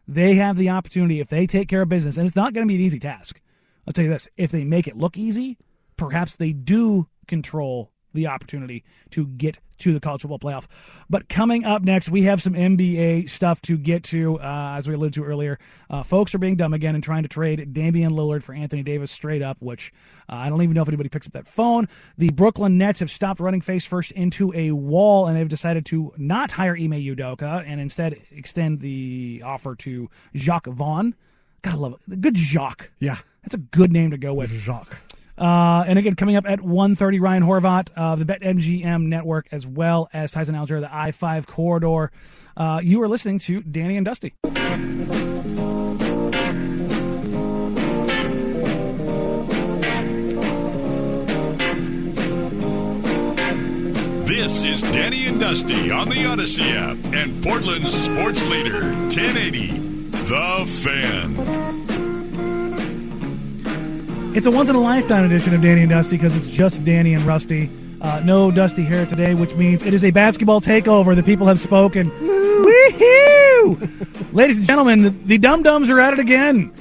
[0.08, 2.72] They have the opportunity if they take care of business, and it's not going to
[2.72, 3.40] be an easy task.
[3.86, 5.58] I'll tell you this: if they make it look easy,
[5.98, 10.66] perhaps they do control the opportunity to get to the college football playoff.
[11.10, 14.40] But coming up next, we have some NBA stuff to get to.
[14.40, 17.30] Uh, as we alluded to earlier, uh, folks are being dumb again and trying to
[17.30, 19.92] trade Damian Lillard for Anthony Davis straight up, which
[20.30, 21.88] uh, I don't even know if anybody picks up that phone.
[22.18, 26.14] The Brooklyn Nets have stopped running face first into a wall, and they've decided to
[26.18, 31.16] not hire Ime Udoka and instead extend the offer to Jacque Vaughn.
[31.64, 32.22] Gotta love it.
[32.22, 32.92] Good Jacque.
[33.00, 33.18] Yeah.
[33.44, 34.52] That's a good name to go with.
[34.52, 34.98] Jacque.
[35.42, 40.08] Uh, and again, coming up at 1.30, Ryan Horvat of the BetMGM network, as well
[40.14, 42.12] as Tyson Alger the I-5 corridor.
[42.56, 44.36] Uh, you are listening to Danny and Dusty.
[54.28, 59.68] This is Danny and Dusty on the Audacy app and Portland's sports leader, 1080,
[60.12, 61.91] The Fan.
[64.34, 67.16] It's a once in a lifetime edition of Danny and Dusty because it's just Danny
[67.16, 67.70] and Rusty.
[68.00, 71.14] Uh, no Dusty here today, which means it is a basketball takeover.
[71.14, 72.10] The people have spoken.
[72.12, 74.34] Woohoo!
[74.34, 76.72] Ladies and gentlemen, the, the Dum Dums are at it again.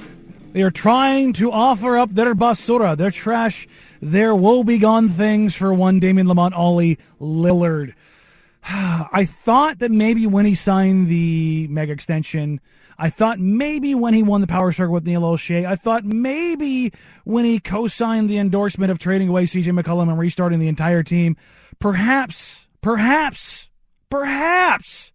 [0.53, 3.67] They are trying to offer up their basura, their trash,
[4.01, 7.95] their woebegone things for one Damian Lamonte Ollie Lillard.
[8.63, 12.61] I thought that maybe when he signed the mega extension,
[13.03, 16.93] I thought maybe when he won the power struggle with Neil Olshey, I thought maybe
[17.23, 21.35] when he co-signed the endorsement of trading away CJ McCollum and restarting the entire team,
[21.79, 23.67] perhaps, perhaps,
[24.11, 25.11] perhaps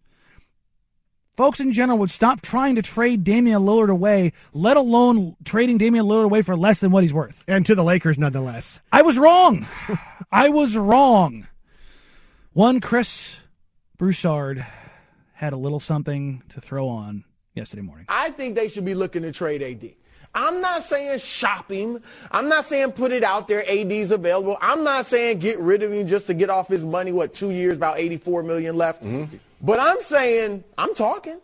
[1.37, 6.05] folks in general would stop trying to trade Damian Lillard away, let alone trading Damian
[6.05, 7.41] Lillard away for less than what he's worth.
[7.47, 8.81] And to the Lakers, nonetheless.
[8.91, 9.65] I was wrong.
[10.31, 11.47] I was wrong.
[12.51, 13.37] One Chris
[13.97, 14.65] Broussard
[15.35, 17.23] had a little something to throw on
[17.57, 18.05] yesterday morning.
[18.07, 19.91] I think they should be looking to trade AD.
[20.35, 22.01] I'm not saying shop him.
[22.31, 23.63] I'm not saying put it out there.
[23.67, 24.57] AD's available.
[24.61, 27.11] I'm not saying get rid of him just to get off his money.
[27.11, 27.77] What two years?
[27.77, 29.03] About 84 million left.
[29.03, 29.35] Mm-hmm.
[29.61, 31.39] But I'm saying I'm talking.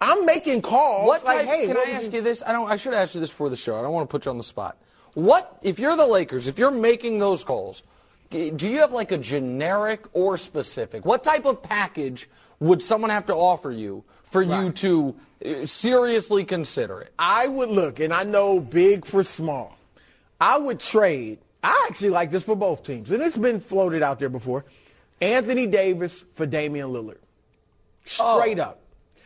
[0.00, 1.06] I'm making calls.
[1.06, 2.42] What like, type, hey, can what I would ask you this?
[2.46, 2.70] I don't.
[2.70, 3.78] I should ask you this before the show.
[3.78, 4.78] I don't want to put you on the spot.
[5.14, 6.46] What if you're the Lakers?
[6.46, 7.82] If you're making those calls,
[8.30, 11.04] do you have like a generic or specific?
[11.04, 15.14] What type of package would someone have to offer you for you to
[15.44, 17.12] uh, seriously consider it?
[17.18, 19.76] I would look, and I know big for small.
[20.40, 21.38] I would trade.
[21.62, 24.64] I actually like this for both teams, and it's been floated out there before.
[25.20, 27.18] Anthony Davis for Damian Lillard.
[28.04, 28.62] Straight Oh.
[28.62, 28.76] up.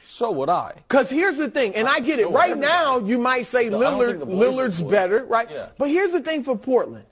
[0.04, 0.74] So would I.
[0.88, 2.24] Because here's the thing, and I get it.
[2.26, 2.72] So Right everybody.
[2.72, 5.48] now, you might say Lillard, think the Blazers Lillard's better, right?
[5.50, 5.66] Yeah.
[5.78, 7.04] But here's the thing for Portland.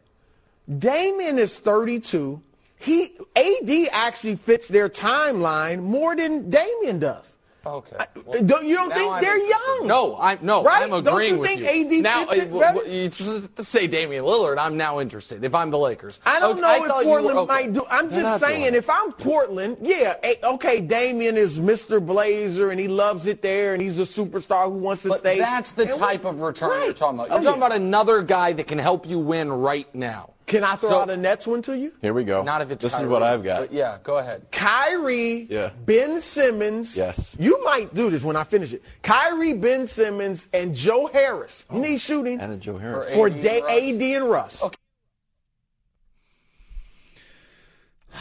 [0.79, 2.41] Damian is 32.
[2.79, 7.37] He AD actually fits their timeline more than Damian does.
[7.65, 7.97] Okay.
[8.45, 9.67] Don't, you don't think I'm they're interested.
[9.79, 9.87] young?
[9.87, 10.83] No, I'm no, Right?
[10.83, 11.99] I'm Don't agreeing you with think you.
[11.99, 12.89] AD now, fits it uh, w- better?
[12.89, 15.45] you just say Damian Lillard, I'm now interested.
[15.45, 17.53] If I'm the Lakers, I don't Okay, know if thought you were- Portland okay.
[17.53, 17.85] might do.
[17.89, 22.05] I'm just saying, if I'm Portland, yeah, okay, Damian is Mr.
[22.05, 25.39] Blazer and he loves it there and he's a superstar who wants to But stay.
[25.39, 26.85] that's the And type we- of return Right.
[26.87, 27.29] you're talking about.
[27.31, 27.67] You're Oh, talking yeah.
[27.69, 30.31] about another guy that can help you win right now.
[30.47, 31.93] Can I throw So- out a Nets one to you?
[32.03, 32.43] Here we go.
[32.43, 33.61] Not if it's This is what I've got.
[33.61, 34.47] but yeah, go ahead.
[34.51, 35.71] Kyrie, Yeah.
[35.87, 36.97] Ben Simmons.
[36.97, 37.37] Yes.
[37.41, 38.83] You might do this when I finish it.
[39.03, 41.65] Kyrie, Ben Simmons, and Joe Harris.
[41.73, 43.13] You need shooting And a Joe Harris.
[43.15, 43.71] for AD and Da- Russ.
[43.71, 44.63] AD and Russ.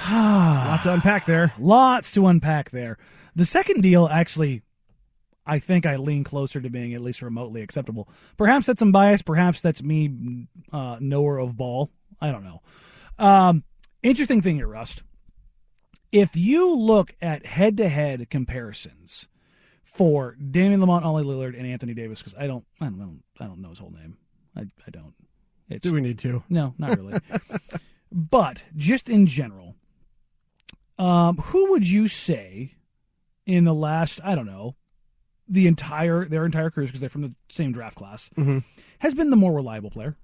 [0.10, 1.54] Lot to unpack there.
[1.60, 2.98] Lots to unpack there.
[3.36, 4.62] The second deal actually,
[5.46, 8.08] I think I lean closer to being at least remotely acceptable.
[8.38, 9.22] Perhaps that's some bias.
[9.22, 11.90] Perhaps that's me, uh, knower of ball.
[12.22, 12.62] I don't know.
[13.18, 13.64] Um,
[14.04, 15.02] interesting thing here, Rust.
[16.12, 19.28] If you look at head-to-head comparisons
[19.84, 23.46] for Damian Lamonte, Ollie Lillard, and Anthony Davis, because I don't, I don't, know, I
[23.46, 24.18] don't know his whole name.
[24.56, 25.14] I, I don't.
[25.70, 26.44] It's, Do we need to?
[26.50, 27.18] no, not really.
[28.12, 29.76] but just in general,
[31.00, 32.76] um, who would you say
[33.46, 34.76] in the last, I don't know,
[35.48, 38.64] the entire their entire careers because they're from the same draft class Mhm.
[39.00, 40.16] has been the more reliable player?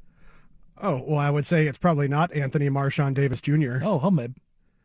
[0.81, 3.77] Oh, well, I would say it's probably not Anthony Marshon Davis Jr.
[3.83, 4.33] Oh, humbug.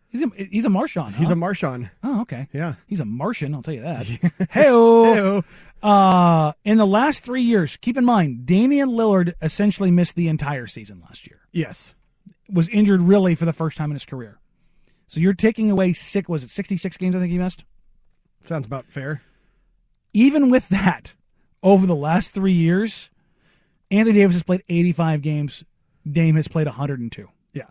[0.08, 1.14] He's a he's a Martian.
[1.14, 1.90] He's a Marshawn.
[2.04, 2.46] Oh, okay.
[2.52, 2.74] Yeah.
[2.86, 4.06] He's a Martian, I'll tell you that.
[4.50, 5.42] Hey-o.
[5.82, 10.66] Uh, in the last three years, keep in mind, Damian Lillard essentially missed the entire
[10.66, 11.40] season last year.
[11.50, 11.94] Yes.
[12.50, 14.38] Was injured really for the first time in his career.
[15.08, 17.64] So you're taking away six, was it 66 games I think he missed?
[18.44, 19.22] Sounds about fair.
[20.12, 21.14] Even with that,
[21.62, 23.08] over the last three years,
[23.90, 25.64] Anthony Davis has played 85 games.
[26.10, 27.28] Dame has played 102.
[27.52, 27.62] Yeah.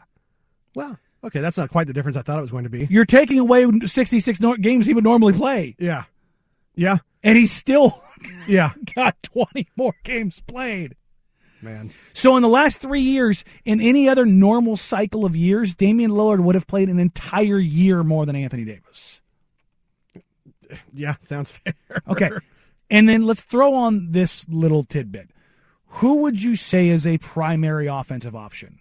[0.76, 2.88] Well, okay, that's not quite the difference I thought it was going to be.
[2.90, 5.76] You're taking away 66 nor- games he would normally play.
[5.80, 6.04] Yeah.
[6.76, 6.98] Yeah.
[7.24, 8.04] And he's still
[8.48, 8.72] Yeah.
[8.96, 10.96] got 20 more games played.
[11.64, 11.92] Man.
[12.14, 16.40] So in the last three years, in any other normal cycle of years, Damian Lillard
[16.40, 19.22] would have played an entire year more than Anthony Davis.
[20.94, 21.74] Yeah, sounds fair.
[22.08, 22.30] Okay.
[22.90, 25.30] And then let's throw on this little tidbit.
[25.96, 28.80] Who would you say is a primary offensive option?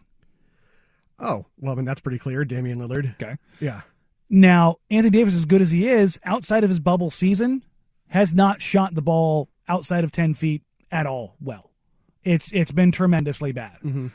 [1.19, 2.45] Oh, well, I mean, that's pretty clear.
[2.45, 3.15] Damian Lillard.
[3.21, 3.37] Okay.
[3.61, 3.83] Yeah.
[4.31, 7.65] Now, Anthony Davis, as good as he is, outside of his bubble season,
[8.09, 11.71] has not shot the ball outside of 10 feet at all well.
[12.23, 13.79] It's It's been tremendously bad.
[13.85, 14.09] Mm-hmm.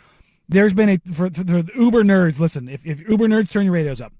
[0.47, 3.73] There's been a, for, for the Uber nerds, listen, if, if Uber nerds, turn your
[3.73, 4.13] radios up,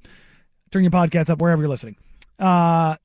[0.71, 1.95] turn your podcasts up, wherever you're listening.
[2.39, 2.95] Uh,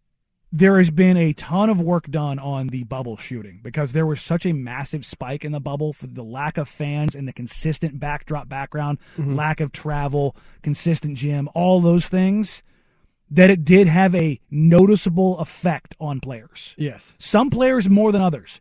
[0.53, 4.21] there has been a ton of work done on the bubble shooting because there was
[4.21, 8.01] such a massive spike in the bubble for the lack of fans and the consistent
[8.01, 9.37] backdrop background, Mhm.
[9.37, 12.63] lack of travel, consistent gym, all those things
[13.31, 16.75] that it did have a noticeable effect on players.
[16.77, 17.13] Yes.
[17.19, 18.61] Some players more than others.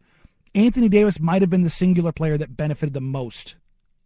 [0.54, 3.56] Anthony Davis might have been the singular player that benefited the most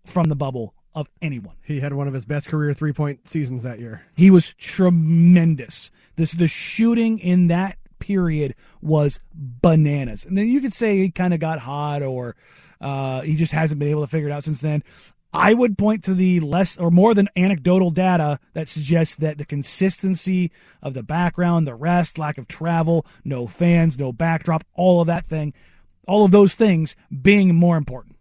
[0.05, 1.55] from the bubble of anyone.
[1.63, 4.03] He had one of his best career three point seasons that year.
[4.15, 5.91] He was tremendous.
[6.15, 10.25] This the shooting in that period was bananas.
[10.25, 12.35] And then you could say he kind of got hot or
[12.81, 14.83] uh, he just hasn't been able to figure it out since then.
[15.33, 19.45] I would point to the less or more than anecdotal data that suggests that the
[19.45, 20.51] consistency
[20.83, 25.25] of the background, the rest, lack of travel, no fans, no backdrop, all of that
[25.25, 25.53] thing,
[26.07, 28.17] all of those things being more important.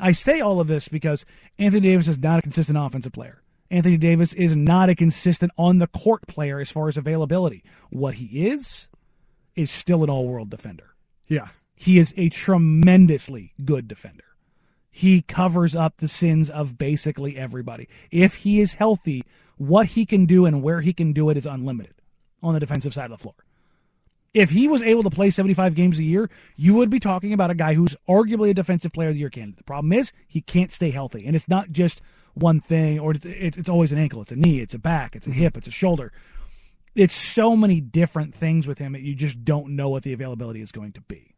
[0.00, 1.24] I say all of this because
[1.58, 3.42] Anthony Davis is not a consistent offensive player.
[3.70, 7.62] Anthony Davis is not a consistent on the court player as far as availability.
[7.90, 8.88] What he is
[9.54, 10.94] is still an all-world defender.
[11.28, 11.48] Yeah.
[11.74, 14.24] He is a tremendously good defender.
[14.90, 17.88] He covers up the sins of basically everybody.
[18.10, 19.24] If he is healthy,
[19.56, 21.94] what he can do and where he can do it is unlimited
[22.42, 23.34] on the defensive side of the floor.
[24.32, 27.50] If he was able to play 75 games a year, you would be talking about
[27.50, 29.56] a guy who's arguably a defensive player of the year candidate.
[29.56, 32.00] The problem is he can't stay healthy, and it's not just
[32.34, 35.26] one thing, or it's, it's, always an ankle, it's a knee, it's a back, it's
[35.26, 36.12] a hip, it's a shoulder.
[36.94, 40.60] It's so many different things with him that you just don't know what the availability
[40.60, 41.34] is going to be.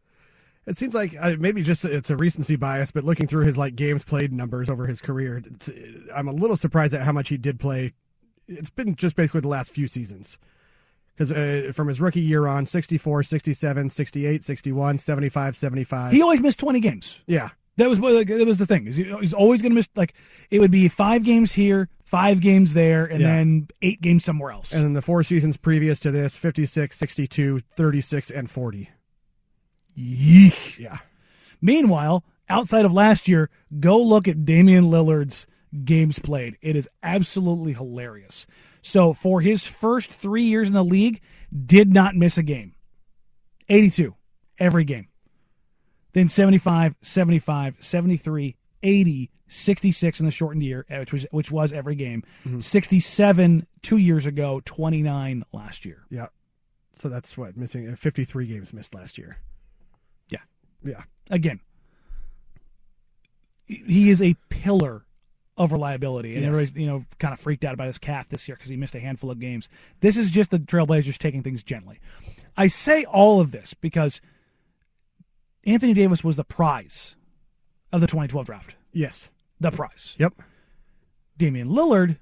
[0.66, 3.74] It seems like uh, maybe just it's a recency bias, but looking through his like
[3.74, 5.42] games played numbers over his career,
[6.14, 7.94] I'm a little surprised at how much he did play.
[8.46, 10.38] It's been just basically the last few seasons.
[11.14, 16.12] Because uh, from his rookie year on, 64, 67, 68, 61, 75, 75.
[16.12, 17.18] He always missed 20 games.
[17.26, 17.50] Yeah.
[17.76, 18.86] That was what- that was the thing.
[18.86, 20.14] Is he- He's always going to miss like
[20.50, 23.28] it would be five games here, five games there, and Yeah.
[23.36, 24.72] then eight games somewhere else.
[24.72, 28.90] And then the four seasons previous to this 56, 62, 36, and 40.
[29.96, 30.78] Yeesh.
[30.78, 30.98] Yeah.
[31.60, 35.46] Meanwhile, outside of last year, go look at Damian Lillard's
[35.84, 36.56] games played.
[36.60, 38.46] It is absolutely hilarious.
[38.82, 41.20] So for his first three years in the league,
[41.66, 42.74] did not miss a game.
[43.68, 44.14] 82
[44.58, 45.08] every game.
[46.12, 51.72] Then 75, 75, 73, 80, 66 in the shortened year, uh, which was which was
[51.72, 52.22] every game.
[52.60, 56.04] 67 two years ago, 29 last year.
[56.10, 56.26] Yeah.
[57.00, 59.38] So that's what, missing uh, 53 games missed last year.
[60.28, 60.40] Yeah.
[60.84, 61.02] Yeah.
[61.30, 61.60] Again,
[63.66, 65.06] he is a pillar
[65.56, 66.48] of reliability, and Yes.
[66.48, 68.94] everybody's you know kind of freaked out about his calf this year because he missed
[68.94, 69.68] a handful of games.
[70.00, 72.00] This is just the Trailblazers taking things gently.
[72.56, 74.20] I say all of this because
[75.64, 77.14] Anthony Davis was the prize
[77.92, 78.74] of the 2012 draft.
[78.92, 79.28] Yes.
[79.60, 80.14] The prize.
[80.18, 80.34] Yep.
[81.38, 82.16] Damian Lillard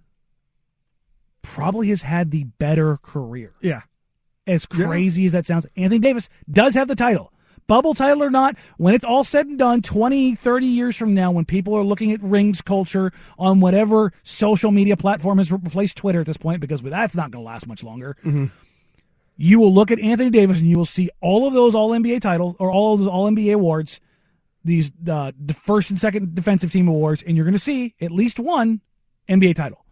[1.42, 3.54] probably has had the better career.
[3.60, 3.82] Yeah.
[4.46, 4.86] As Yeah.
[4.86, 7.32] crazy as that sounds, Anthony Davis does have the title.
[7.70, 11.30] Bubble title or not, when it's all said and done, 20, 30 years from now,
[11.30, 16.18] when people are looking at rings culture on whatever social media platform has replaced Twitter
[16.18, 18.16] at this point, because that's not going to last much longer,
[19.36, 22.20] you will look at Anthony Davis and you will see all of those All NBA
[22.22, 24.00] titles or all of those All NBA awards,
[24.64, 28.10] these uh, the first and second defensive team awards, and you're going to see at
[28.10, 28.80] least one
[29.28, 29.84] NBA title.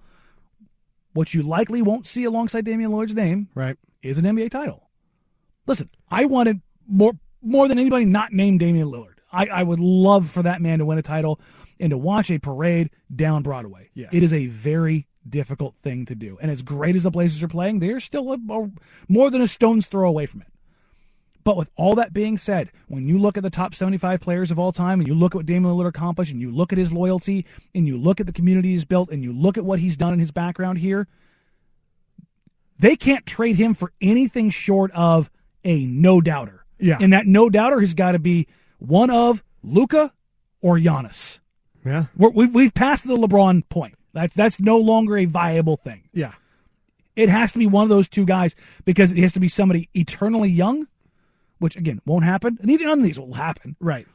[1.12, 4.88] What you likely won't see alongside Damian Lillard's name, right, is an NBA title.
[5.68, 9.14] Listen, I wanted more more than anybody not named Damian Lillard.
[9.32, 11.40] I, I would love for that man to win a title
[11.80, 13.90] and to watch a parade down Broadway.
[13.94, 14.10] Yes.
[14.12, 16.38] It is a very difficult thing to do.
[16.40, 18.70] And as great as the Blazers are playing, they're still a, a-
[19.08, 20.48] more than a stone's throw away from it.
[21.44, 24.58] But with all that being said, when you look at the top 75 players of
[24.58, 26.92] all time and you look at what Damian Lillard accomplished and you look at his
[26.92, 29.96] loyalty and you look at the community he's built and you look at what he's
[29.96, 31.06] done in his background here,
[32.78, 35.30] they can't trade him for anything short of
[35.64, 36.57] a no doubter.
[36.78, 36.98] Yeah.
[37.00, 38.46] And that no doubter has got to be
[38.78, 40.12] one of Luka
[40.60, 41.38] or Giannis.
[41.84, 42.06] Yeah.
[42.16, 43.94] We're, we've, we've passed the LeBron point.
[44.12, 46.08] That's, that's no longer a viable thing.
[46.12, 46.32] Yeah.
[47.16, 49.88] It has to be one of those two guys because it has to be somebody
[49.94, 50.86] eternally young,
[51.58, 52.58] which again won't happen.
[52.62, 53.76] Neither none of these will happen.
[53.80, 54.06] Right.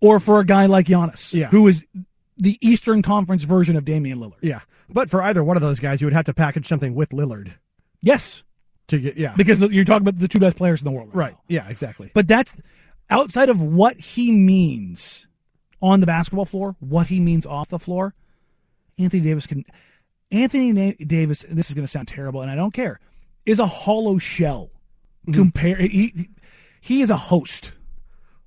[0.00, 1.48] Or for a guy like Giannis, Yeah.
[1.48, 1.84] who is
[2.36, 4.34] the Eastern Conference version of Damian Lillard.
[4.40, 4.60] Yeah.
[4.88, 7.52] But for either one of those guys, you would have to package something with Lillard.
[8.00, 8.42] Yes.
[8.88, 9.34] To get, yeah.
[9.36, 11.10] Because you're talking about the two best players in the world.
[11.12, 11.28] Right.
[11.28, 11.36] Right.
[11.48, 12.10] Yeah, exactly.
[12.12, 12.54] But that's
[13.08, 15.26] outside of what he means
[15.80, 18.14] on the basketball floor, what he means off the floor.
[18.98, 19.64] Anthony Davis can.
[20.30, 21.44] Anthony Na- Davis.
[21.48, 23.00] This is going to sound terrible, and I don't care.
[23.46, 24.70] Is a hollow shell.
[25.26, 25.32] Mm-hmm.
[25.32, 25.76] Compare.
[25.76, 26.28] He,
[26.80, 27.72] he is a host.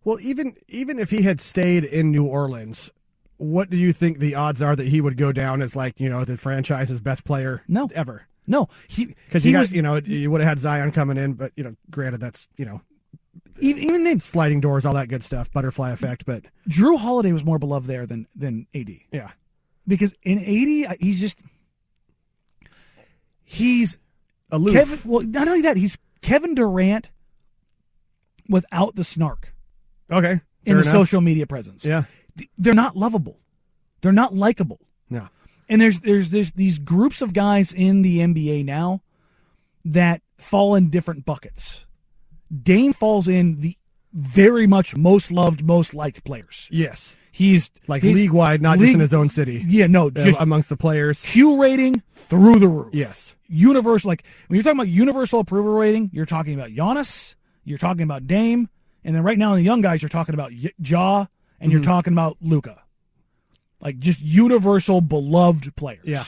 [0.03, 2.89] Well, even even if he had stayed in New Orleans,
[3.37, 6.09] what do you think the odds are that he would go down as like you
[6.09, 7.63] know the franchise's best player?
[7.67, 8.26] No, ever.
[8.47, 11.17] No, he Because he you got was- you know you would have had Zion coming
[11.17, 12.81] in, but you know, granted that's you know
[13.59, 16.25] even, even then sliding doors, all that good stuff, butterfly effect.
[16.25, 18.89] But Jrue Holiday was more beloved there than than AD.
[19.11, 19.31] Yeah.
[19.87, 21.39] Because in AD, uh, he's just
[23.43, 23.97] he's
[24.51, 24.73] aloof.
[24.73, 27.07] Kevin, well, not only that, he's Kevin Durant
[28.49, 29.53] without the snark.
[30.11, 30.93] Okay, In the enough.
[30.93, 31.83] social media presence.
[31.83, 32.03] Yeah.
[32.57, 33.39] They're not lovable.
[34.01, 34.79] They're not likable.
[35.69, 39.01] And there's there's there's these groups of guys in the NBA now
[39.85, 41.85] that fall in different buckets.
[42.63, 43.77] Dame falls in the
[44.13, 46.67] very much most loved, most liked players.
[46.71, 47.15] Yes.
[47.31, 49.63] He's like league wide, not just in his own city.
[49.67, 51.21] Yeah, no, Uh, just amongst the players.
[51.21, 52.93] Q rating through the roof.
[52.93, 53.35] Yes.
[53.47, 58.01] Universal, like when you're talking about universal approval rating, you're talking about Giannis, you're talking
[58.03, 58.69] about Dame,
[59.03, 61.25] and then right now in the young guys, you're talking about Y- Ja,
[61.59, 61.85] and you're Mhm.
[61.85, 62.79] talking about Luka.
[63.79, 66.03] Like just universal beloved players.
[66.05, 66.23] Yeah.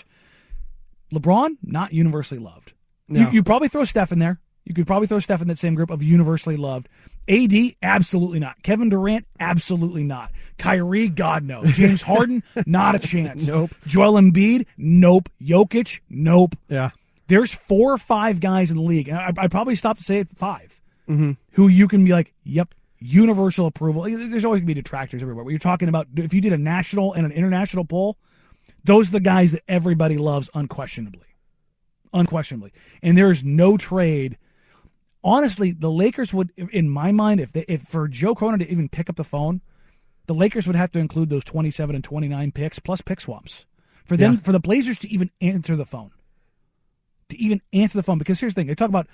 [1.13, 2.73] LeBron, not universally loved.
[3.07, 3.21] No.
[3.21, 4.39] You, you probably throw Steph in there.
[4.65, 6.87] You could probably throw Steph in that same group of universally loved.
[7.27, 8.61] AD, absolutely not.
[8.61, 10.31] Kevin Durant, absolutely not.
[10.59, 11.63] Kyrie, God no.
[11.65, 13.47] James Harden, not a chance.
[13.47, 13.71] Nope.
[13.87, 15.29] Joel Embiid, nope.
[15.41, 16.55] Jokic, nope.
[16.67, 16.91] Yeah.
[17.27, 20.17] There's four or five guys in the league, and I, I'd probably stop to say
[20.19, 21.37] it five, Mhm.
[21.53, 24.03] who you can be like, yep, universal approval.
[24.03, 25.43] There's always going to be detractors everywhere.
[25.43, 28.17] But you're talking about if you did a national and an international poll,
[28.83, 31.27] those are the guys that everybody loves unquestionably.
[32.13, 32.71] Unquestionably.
[33.01, 34.37] And there's no trade.
[35.23, 38.89] Honestly, the Lakers would, in my mind, if they, if for Joe Cronin to even
[38.89, 39.61] pick up the phone,
[40.27, 43.65] the Lakers would have to include those 27 and 29 picks plus pick swaps
[44.05, 44.39] for them Yeah.
[44.41, 46.11] for the Blazers to even answer the phone.
[47.29, 49.07] To even answer the phone, because here's the thing: they talk about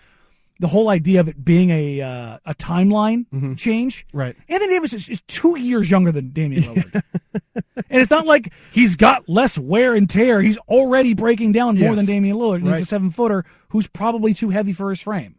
[0.59, 3.25] the whole idea of it being a uh, a timeline
[3.57, 4.05] change.
[4.07, 4.17] Mm-hmm.
[4.17, 4.35] Right.
[4.47, 7.03] Anthony Davis is, is two years younger than Damian Lillard,
[7.89, 10.41] and it's not like he's got less wear and tear.
[10.41, 11.97] He's already breaking down more Yes.
[11.97, 12.57] than Damian Lillard.
[12.57, 15.35] And He's a seven footer who's probably too heavy for his frame.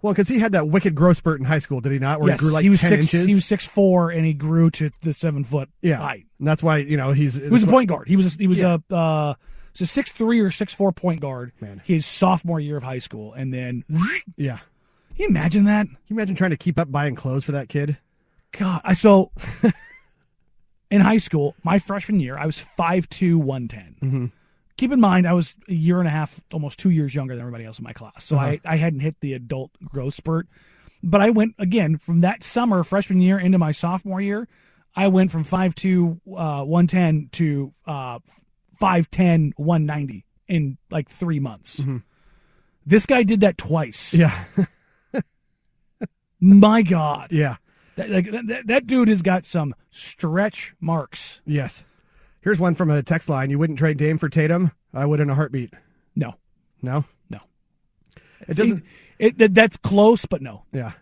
[0.00, 2.20] Well, because he had that wicked growth spurt in high school, did he not?
[2.20, 3.02] Where yes, he grew like he was 10 six.
[3.14, 3.26] inches.
[3.26, 5.96] He was six four, and he grew to the seven foot yeah.
[5.96, 6.26] height.
[6.40, 7.34] And that's why, you know, he's.
[7.34, 8.08] He was a point guard.
[8.08, 8.78] He was a, he was Yeah.
[8.90, 9.34] a uh,
[9.72, 11.52] was a six three or six four point guard.
[11.60, 11.80] Man.
[11.84, 13.84] his sophomore year of high school, and then
[14.36, 14.58] Yeah.
[15.16, 15.86] Can you imagine that?
[15.86, 17.98] Can you imagine trying to keep up buying clothes for that kid?
[18.52, 19.30] God, I so
[20.90, 23.96] in high school, my freshman year, I was 5'2", 110.
[24.02, 24.26] Mm-hmm.
[24.78, 27.40] Keep in mind, I was a year and a half, almost two years younger than
[27.42, 28.46] everybody else in my class, so Uh-huh.
[28.46, 30.48] I, I hadn't hit the adult growth spurt.
[31.04, 34.48] But I went again from that summer, freshman year, into my sophomore year.
[34.94, 38.18] I went from 5'2", uh, 110 to uh,
[38.82, 41.78] 5'10", 190 in like three months.
[41.78, 41.98] Mm-hmm.
[42.84, 44.12] This guy did that twice.
[44.12, 44.44] Yeah.
[46.40, 47.28] My God.
[47.30, 47.56] Yeah.
[47.96, 51.40] That, like, that, that dude has got some stretch marks.
[51.46, 51.84] Yes.
[52.40, 53.50] Here's one from a text line.
[53.50, 54.72] You wouldn't trade Dame for Tatum?
[54.92, 55.72] I would in a heartbeat.
[56.16, 56.34] No.
[56.82, 57.04] No?
[57.30, 57.38] No.
[58.48, 58.82] It doesn't.
[59.18, 60.64] It, that- that's close, but no.
[60.72, 60.92] Yeah.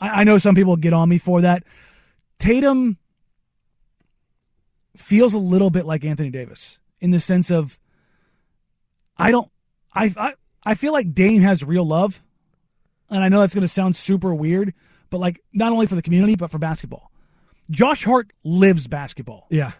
[0.00, 1.64] I, I know some people get on me for that.
[2.38, 2.98] Tatum
[4.96, 7.78] feels a little bit like Anthony Davis in the sense of
[9.16, 9.50] I don't
[9.94, 10.34] I I,
[10.64, 12.20] I feel like Dame has real love.
[13.10, 14.72] And I know that's going to sound super weird,
[15.10, 17.10] but like not only for the community but for basketball.
[17.70, 19.46] Josh Hart lives basketball.
[19.50, 19.72] Yeah.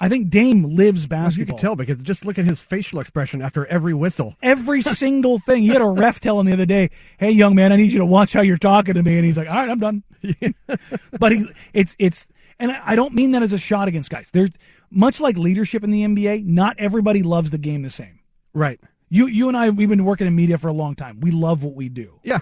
[0.00, 1.40] I think Dame lives basketball.
[1.40, 4.36] you can tell because just look at his facial expression after every whistle.
[4.42, 5.62] Every single thing.
[5.62, 8.00] You had a ref tell him the other day, "Hey, young man, I need you
[8.00, 10.02] to watch how you're talking to me," and he's like, "All right, I'm done."
[11.18, 12.26] but he, it's it's,
[12.58, 14.28] and I don't mean that as a shot against guys.
[14.32, 14.50] There's
[14.90, 16.44] much like leadership in the NBA.
[16.46, 18.20] Not everybody loves the game the same.
[18.52, 18.80] Right.
[19.10, 21.20] You you and I we've been working in media for a long time.
[21.20, 22.20] We love what we do.
[22.22, 22.40] Yeah.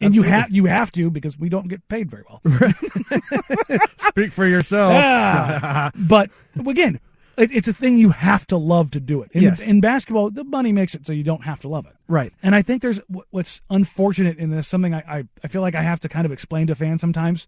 [0.00, 2.40] And you have you have to because we don't get paid very well.
[4.08, 4.92] Speak for yourself.
[4.92, 5.90] Yeah.
[5.94, 6.30] but
[6.66, 7.00] again,
[7.36, 9.30] it, it's a thing you have to love to do it.
[9.32, 9.60] In, Yes.
[9.60, 11.94] in basketball, the money makes it so you don't have to love it.
[12.08, 12.32] Right.
[12.42, 13.00] And I think there's
[13.30, 16.32] what's unfortunate in this, something I, I, I feel like I have to kind of
[16.32, 17.46] explain to fans sometimes.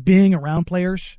[0.00, 1.18] Being around players,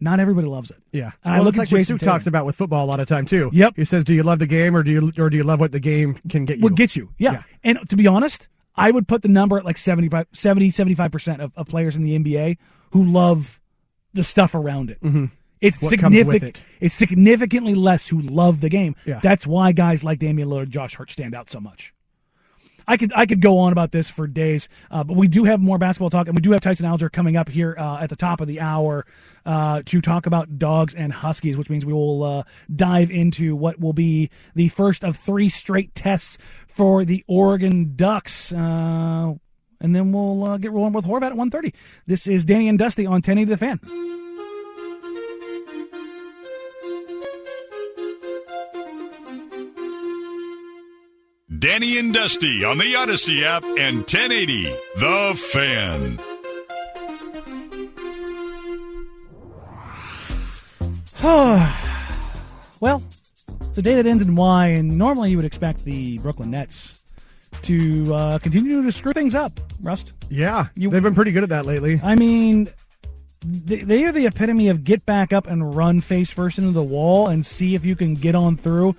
[0.00, 0.78] not everybody loves it.
[0.92, 1.12] Yeah.
[1.24, 3.26] And I look like what Jason Stu talks about with football a lot of time
[3.26, 3.50] too.
[3.52, 3.74] Yep.
[3.76, 5.72] He says, "Do you love the game, or do you, or do you love what
[5.72, 7.10] the game can get you?" What gets you?
[7.18, 7.42] Yeah.
[7.64, 11.52] And to be honest, I would put the number at like 75, 70, 75% of,
[11.56, 12.56] of players in the NBA
[12.90, 13.60] who love
[14.14, 15.02] the stuff around it.
[15.02, 15.30] Mhm.
[15.60, 16.58] It's What comes with significant.
[16.58, 16.62] it.
[16.80, 18.94] It's significantly less who love the game.
[19.06, 19.20] Yeah.
[19.22, 21.94] That's why guys like Damian Lillard, Josh Hart stand out so much.
[22.88, 25.60] I could I could go on about this for days, uh, but we do have
[25.60, 28.16] more basketball talk, and we do have Tyson Alger coming up here uh, at the
[28.16, 29.04] top of the hour
[29.44, 32.42] uh, to talk about dogs and huskies, which means we will uh,
[32.74, 38.52] dive into what will be the first of three straight tests for the Oregon Ducks.
[38.52, 39.34] Uh,
[39.80, 41.72] and then we'll uh, get rolling with Horvat at 1.30.
[42.06, 44.25] This is Danny and Dusty on 1080 The Fan.
[51.58, 54.64] Danny and Dusty on the Audacy app and 1080
[54.96, 56.18] The Fan.
[62.80, 63.02] well,
[63.60, 67.02] it's a day that ends in Y, and normally you would expect the Brooklyn Nets
[67.62, 70.12] to uh, continue to screw things up, Rust.
[70.28, 72.00] Yeah, they've been pretty good at that lately.
[72.02, 72.70] I mean,
[73.44, 76.82] they, they are the epitome of get back up and run face first into the
[76.82, 78.96] wall and see if you can get on through.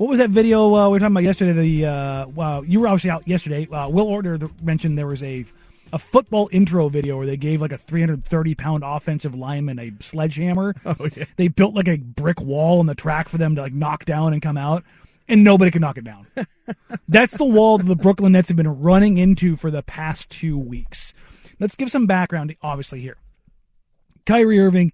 [0.00, 1.52] What was that video uh, we were talking about yesterday?
[1.52, 3.68] The uh, wow, you were obviously out yesterday.
[3.70, 5.44] Uh, Will Order mentioned there was a
[5.92, 10.74] a football intro video where they gave like a 330 pound offensive lineman a sledgehammer.
[10.86, 11.26] Oh yeah.
[11.36, 14.32] They built like a brick wall on the track for them to like knock down
[14.32, 14.84] and come out,
[15.28, 16.26] and nobody could knock it down.
[17.08, 20.56] That's the wall that the Brooklyn Nets have been running into for the past two
[20.56, 21.12] weeks.
[21.58, 23.18] Let's give some background, obviously, here.
[24.24, 24.92] Kyrie Irving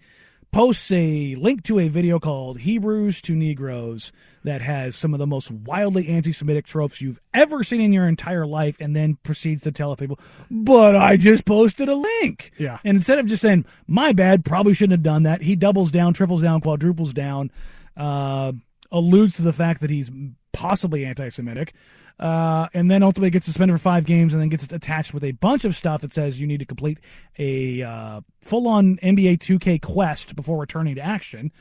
[0.56, 4.10] posts a link to a video called Hebrews to Negroes
[4.42, 8.08] that has some of the most wildly anti Semitic tropes you've ever seen in your
[8.08, 10.18] entire life, and then proceeds to tell people,
[10.50, 12.52] But I just posted a link.
[12.56, 12.78] Yeah.
[12.84, 16.14] And instead of just saying, My bad, probably shouldn't have done that, he doubles down,
[16.14, 17.50] triples down, quadruples down,
[17.94, 18.52] uh,
[18.90, 20.10] alludes to the fact that he's
[20.54, 21.74] possibly anti Semitic.
[22.18, 25.32] Uh, and then ultimately gets suspended for five games, and then gets attached with a
[25.32, 26.98] bunch of stuff that says you need to complete
[27.38, 31.52] a uh, full-on NBA 2K quest before returning to action.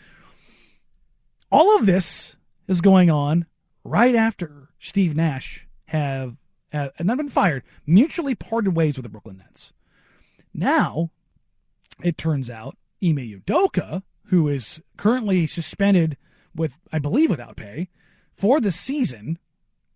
[1.52, 2.36] All of this
[2.68, 3.46] is going on
[3.84, 6.38] right after Steve Nash have,
[6.72, 9.74] and have not been fired, mutually parted ways with the Brooklyn Nets.
[10.54, 11.12] Now,
[12.02, 16.18] it turns out Ime Udoka, who is currently suspended
[16.56, 17.90] with, I believe, without pay
[18.36, 19.38] for the season,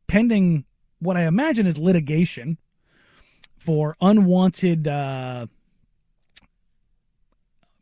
[0.10, 0.66] pending
[1.00, 2.58] what I imagine is litigation
[3.58, 4.88] for unwanted.
[4.88, 5.46] Uh,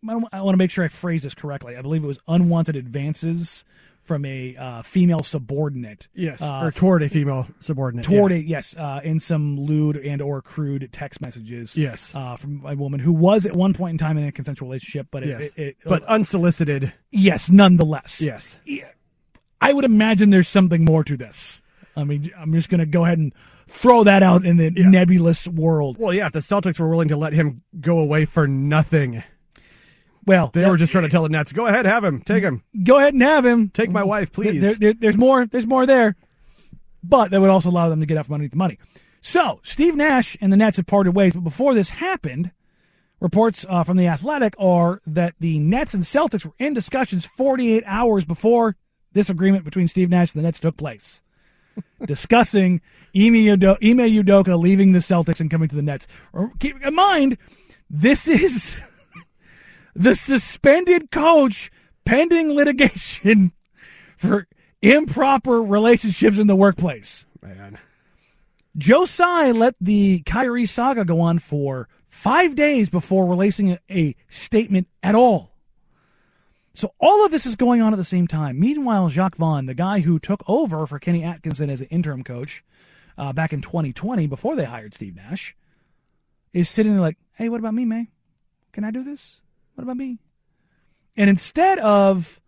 [0.08, 1.76] I want to make sure I phrase this correctly.
[1.76, 3.66] I believe it was unwanted advances
[4.04, 6.08] from a uh, female subordinate.
[6.14, 8.06] Yes, uh, or toward a female subordinate.
[8.06, 8.38] toward yeah.
[8.38, 11.76] a yes, uh, in some lewd and or crude text messages.
[11.76, 12.14] Yes.
[12.16, 15.08] uh, from a woman who was at one point in time in a consensual relationship,
[15.12, 15.42] but it, Yes.
[15.42, 16.94] it, it- but unsolicited.
[17.12, 18.22] yes, nonetheless.
[18.22, 18.56] Yes.
[19.60, 21.62] I would imagine there's something more to this.
[21.98, 23.34] I mean, I'm just going to go ahead and
[23.68, 25.98] throw that out in the nebulous world.
[25.98, 29.24] Well, yeah, if the Celtics were willing to let him go away for nothing.
[30.26, 30.70] Well, they yeah.
[30.70, 33.14] were just trying to tell the Nets, "Go ahead, have him, take him, Go ahead
[33.14, 33.70] and have him.
[33.70, 35.46] take my wife, please." There- there- there's more.
[35.46, 36.16] There's more there,
[37.04, 38.78] but that would also allow them to get out from underneath the money.
[39.22, 42.52] So Steve Nash and the Nets have parted ways, but before this happened,
[43.22, 47.84] reports uh, from the Athletic are that the Nets and Celtics were in discussions 48
[47.88, 48.76] hours before
[49.14, 51.22] this agreement between Steve Nash and the Nets took place,
[52.06, 52.82] discussing
[53.16, 56.08] Ime, Udo- Ime Udoka leaving the Celtics and coming to the Nets.
[56.60, 57.38] Keep in mind,
[57.90, 58.76] this is
[59.96, 61.72] the suspended coach
[62.06, 63.52] pending litigation
[64.18, 64.48] for
[64.82, 67.26] improper relationships in the workplace.
[67.42, 67.78] Man.
[68.78, 74.88] Joe Tsai let the Kyrie saga go on for five days before releasing a statement
[75.02, 75.57] at all.
[76.78, 78.60] So all of this is going on at the same time.
[78.60, 82.64] Meanwhile, Jacque Vaughn, the guy who took over for Kenny Atkinson as an interim coach
[83.18, 85.56] uh, back in 2020 before they hired Steve Nash,
[86.54, 88.10] is sitting there like, hey, what about me, May?
[88.74, 89.38] Can I do this?
[89.74, 90.20] What about me?
[91.16, 92.40] And instead of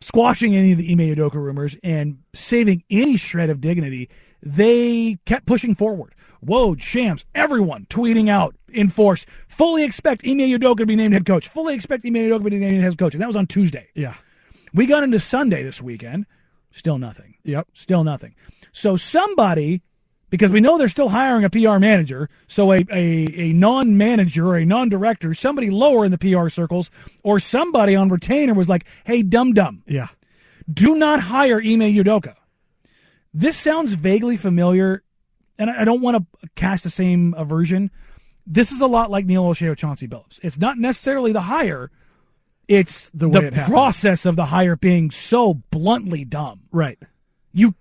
[0.00, 4.08] squashing any of the Ime Udoka rumors and saving any shred of dignity,
[4.42, 6.14] they kept pushing forward.
[6.44, 11.24] Woj, Shams, everyone tweeting out in force, fully expect Ime Udoka to be named head
[11.26, 11.48] coach.
[11.48, 13.14] Fully expect Ime Udoka to be named head coach.
[13.14, 13.88] And that was on Tuesday.
[13.94, 14.14] Yeah.
[14.74, 16.26] We got into Sunday this weekend.
[16.72, 17.34] Still nothing.
[17.44, 17.68] Yep.
[17.74, 18.34] Still nothing.
[18.72, 19.82] So somebody,
[20.30, 24.48] because we know they're still hiring a PR manager, so a, a, a non manager
[24.48, 26.90] or a non director, somebody lower in the PR circles,
[27.22, 30.08] or somebody on retainer was like, hey, dum dum, Yeah.
[30.72, 32.34] do not hire Ime Udoka.
[33.34, 35.02] This sounds vaguely familiar,
[35.62, 37.90] and I don't want to cast the same aversion.
[38.46, 40.40] This is a lot like Neil Olshey with Chauncey Billups.
[40.42, 41.90] It's not necessarily the hire,
[42.68, 46.62] it's The the, it process of the hire being so bluntly dumb.
[46.70, 46.98] Right.
[47.52, 47.74] You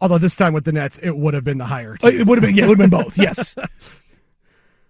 [0.00, 1.96] Although this time with the Nets, it would have been the higher.
[2.02, 3.54] Uh, It would have been, yeah, it would have been both, yes.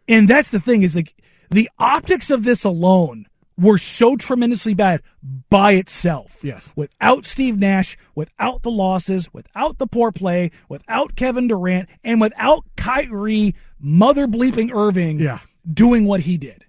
[0.08, 1.14] And that's the thing is like
[1.50, 3.26] the optics of this alone
[3.58, 5.02] were so tremendously bad
[5.50, 6.38] by itself.
[6.42, 6.72] Yes.
[6.74, 12.64] Without Steve Nash, without the losses, without the poor play, without Kevin Durant, and without
[12.76, 15.40] Kyrie mother bleeping Irving Yeah.
[15.72, 16.64] doing what he did.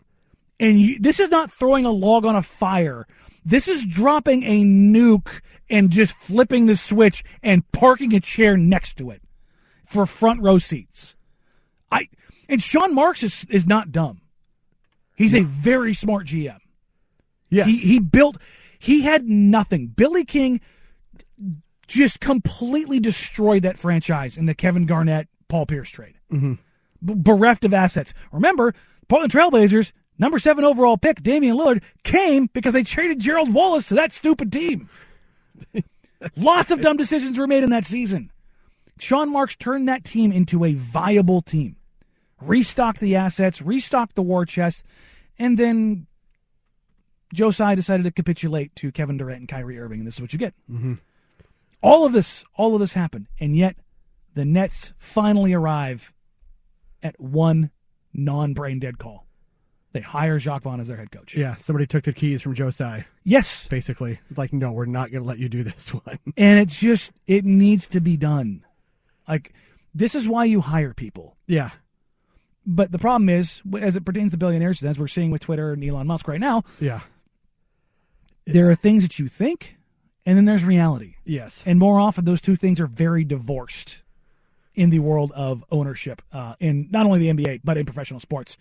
[0.60, 3.08] And you, this is not throwing a log on a fire.
[3.46, 8.98] This is dropping a nuke and just flipping the switch and parking a chair next
[8.98, 9.22] to it
[9.88, 11.16] for front row seats.
[11.92, 12.08] I
[12.48, 14.22] and Sean Marks is is not dumb.
[15.16, 16.60] He's a very smart GM.
[17.54, 17.68] Yes.
[17.68, 18.38] He he built
[18.80, 19.88] he had nothing.
[19.88, 20.60] Billy King
[21.88, 26.16] just completely destroyed that franchise in the Kevin Garnett Paul Pierce trade.
[26.32, 26.58] Mhm.
[27.04, 28.14] B- bereft of assets.
[28.32, 28.74] Remember,
[29.08, 33.94] Portland Trailblazers number 7 overall pick Damian Lillard came because they traded Gerald Wallace to
[33.96, 34.90] that stupid team.
[36.38, 38.32] Lots of dumb decisions were made in that season.
[39.00, 41.76] Sean Marks turned that team into a viable team,
[42.40, 44.84] restocked the assets, restocked the war chest,
[45.38, 46.06] and then
[47.34, 50.32] Joe Tsai decided to capitulate to Kevin Durant and Kyrie Irving, and this is what
[50.32, 50.54] you get.
[50.72, 51.00] Mhm.
[51.82, 53.76] All of this, all of this happened, and yet
[54.36, 56.14] the Nets finally arrive
[57.02, 57.72] at one
[58.14, 59.26] non-brain dead call.
[59.92, 61.36] They hire Jacque Vaughn as their head coach.
[61.36, 61.56] Yeah.
[61.56, 63.06] Somebody took the keys from Joe Tsai.
[63.24, 66.18] Yes, Basically, like, no, we're not going to let you do this one.
[66.38, 68.64] and it just it needs to be done.
[69.28, 69.54] Like
[69.94, 71.36] this is why you hire people.
[71.48, 71.72] yeah.
[72.66, 75.84] but the problem is, as it pertains to billionaires, as we're seeing with Twitter and
[75.84, 77.02] Elon Musk right now, Yeah.
[78.46, 79.78] There are things that you think,
[80.26, 81.16] and then there's reality.
[81.26, 81.62] Yes.
[81.66, 84.00] And more often, those two things are very divorced
[84.76, 88.58] in the world of ownership, uh, in not only the NBA, but in professional sports.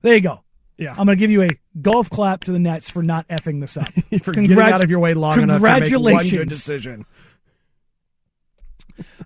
[0.00, 0.40] There you go.
[0.78, 0.90] Yeah.
[0.90, 1.48] I'm going to give you a
[1.80, 3.88] golf clap to the Nets for not effing this up.
[4.22, 7.06] For getting out of your way long enough to make one good decision.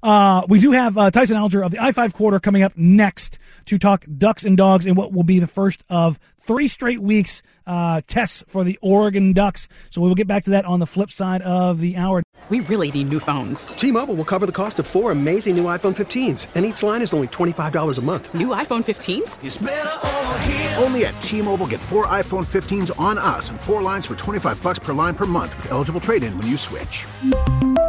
[0.03, 3.39] Uh, we do have uh, Tyson Alger of the I 5 quarter coming up next
[3.67, 7.43] to talk ducks and dogs in what will be the first of three straight weeks
[7.67, 9.69] uh, tests for the Oregon Ducks.
[9.91, 12.23] So we will get back to that on the flip side of the hour.
[12.49, 13.69] We really need new phones.
[13.69, 17.12] T-Mobile will cover the cost of four amazing new iPhone 15s, and each line is
[17.12, 18.33] only $25 a month.
[18.35, 20.81] New iPhone 15s?
[20.81, 24.79] Only at T-Mobile get four iPhone 15s on us and four lines for 25 bucks
[24.79, 27.07] per line per month with eligible trade-in when you switch.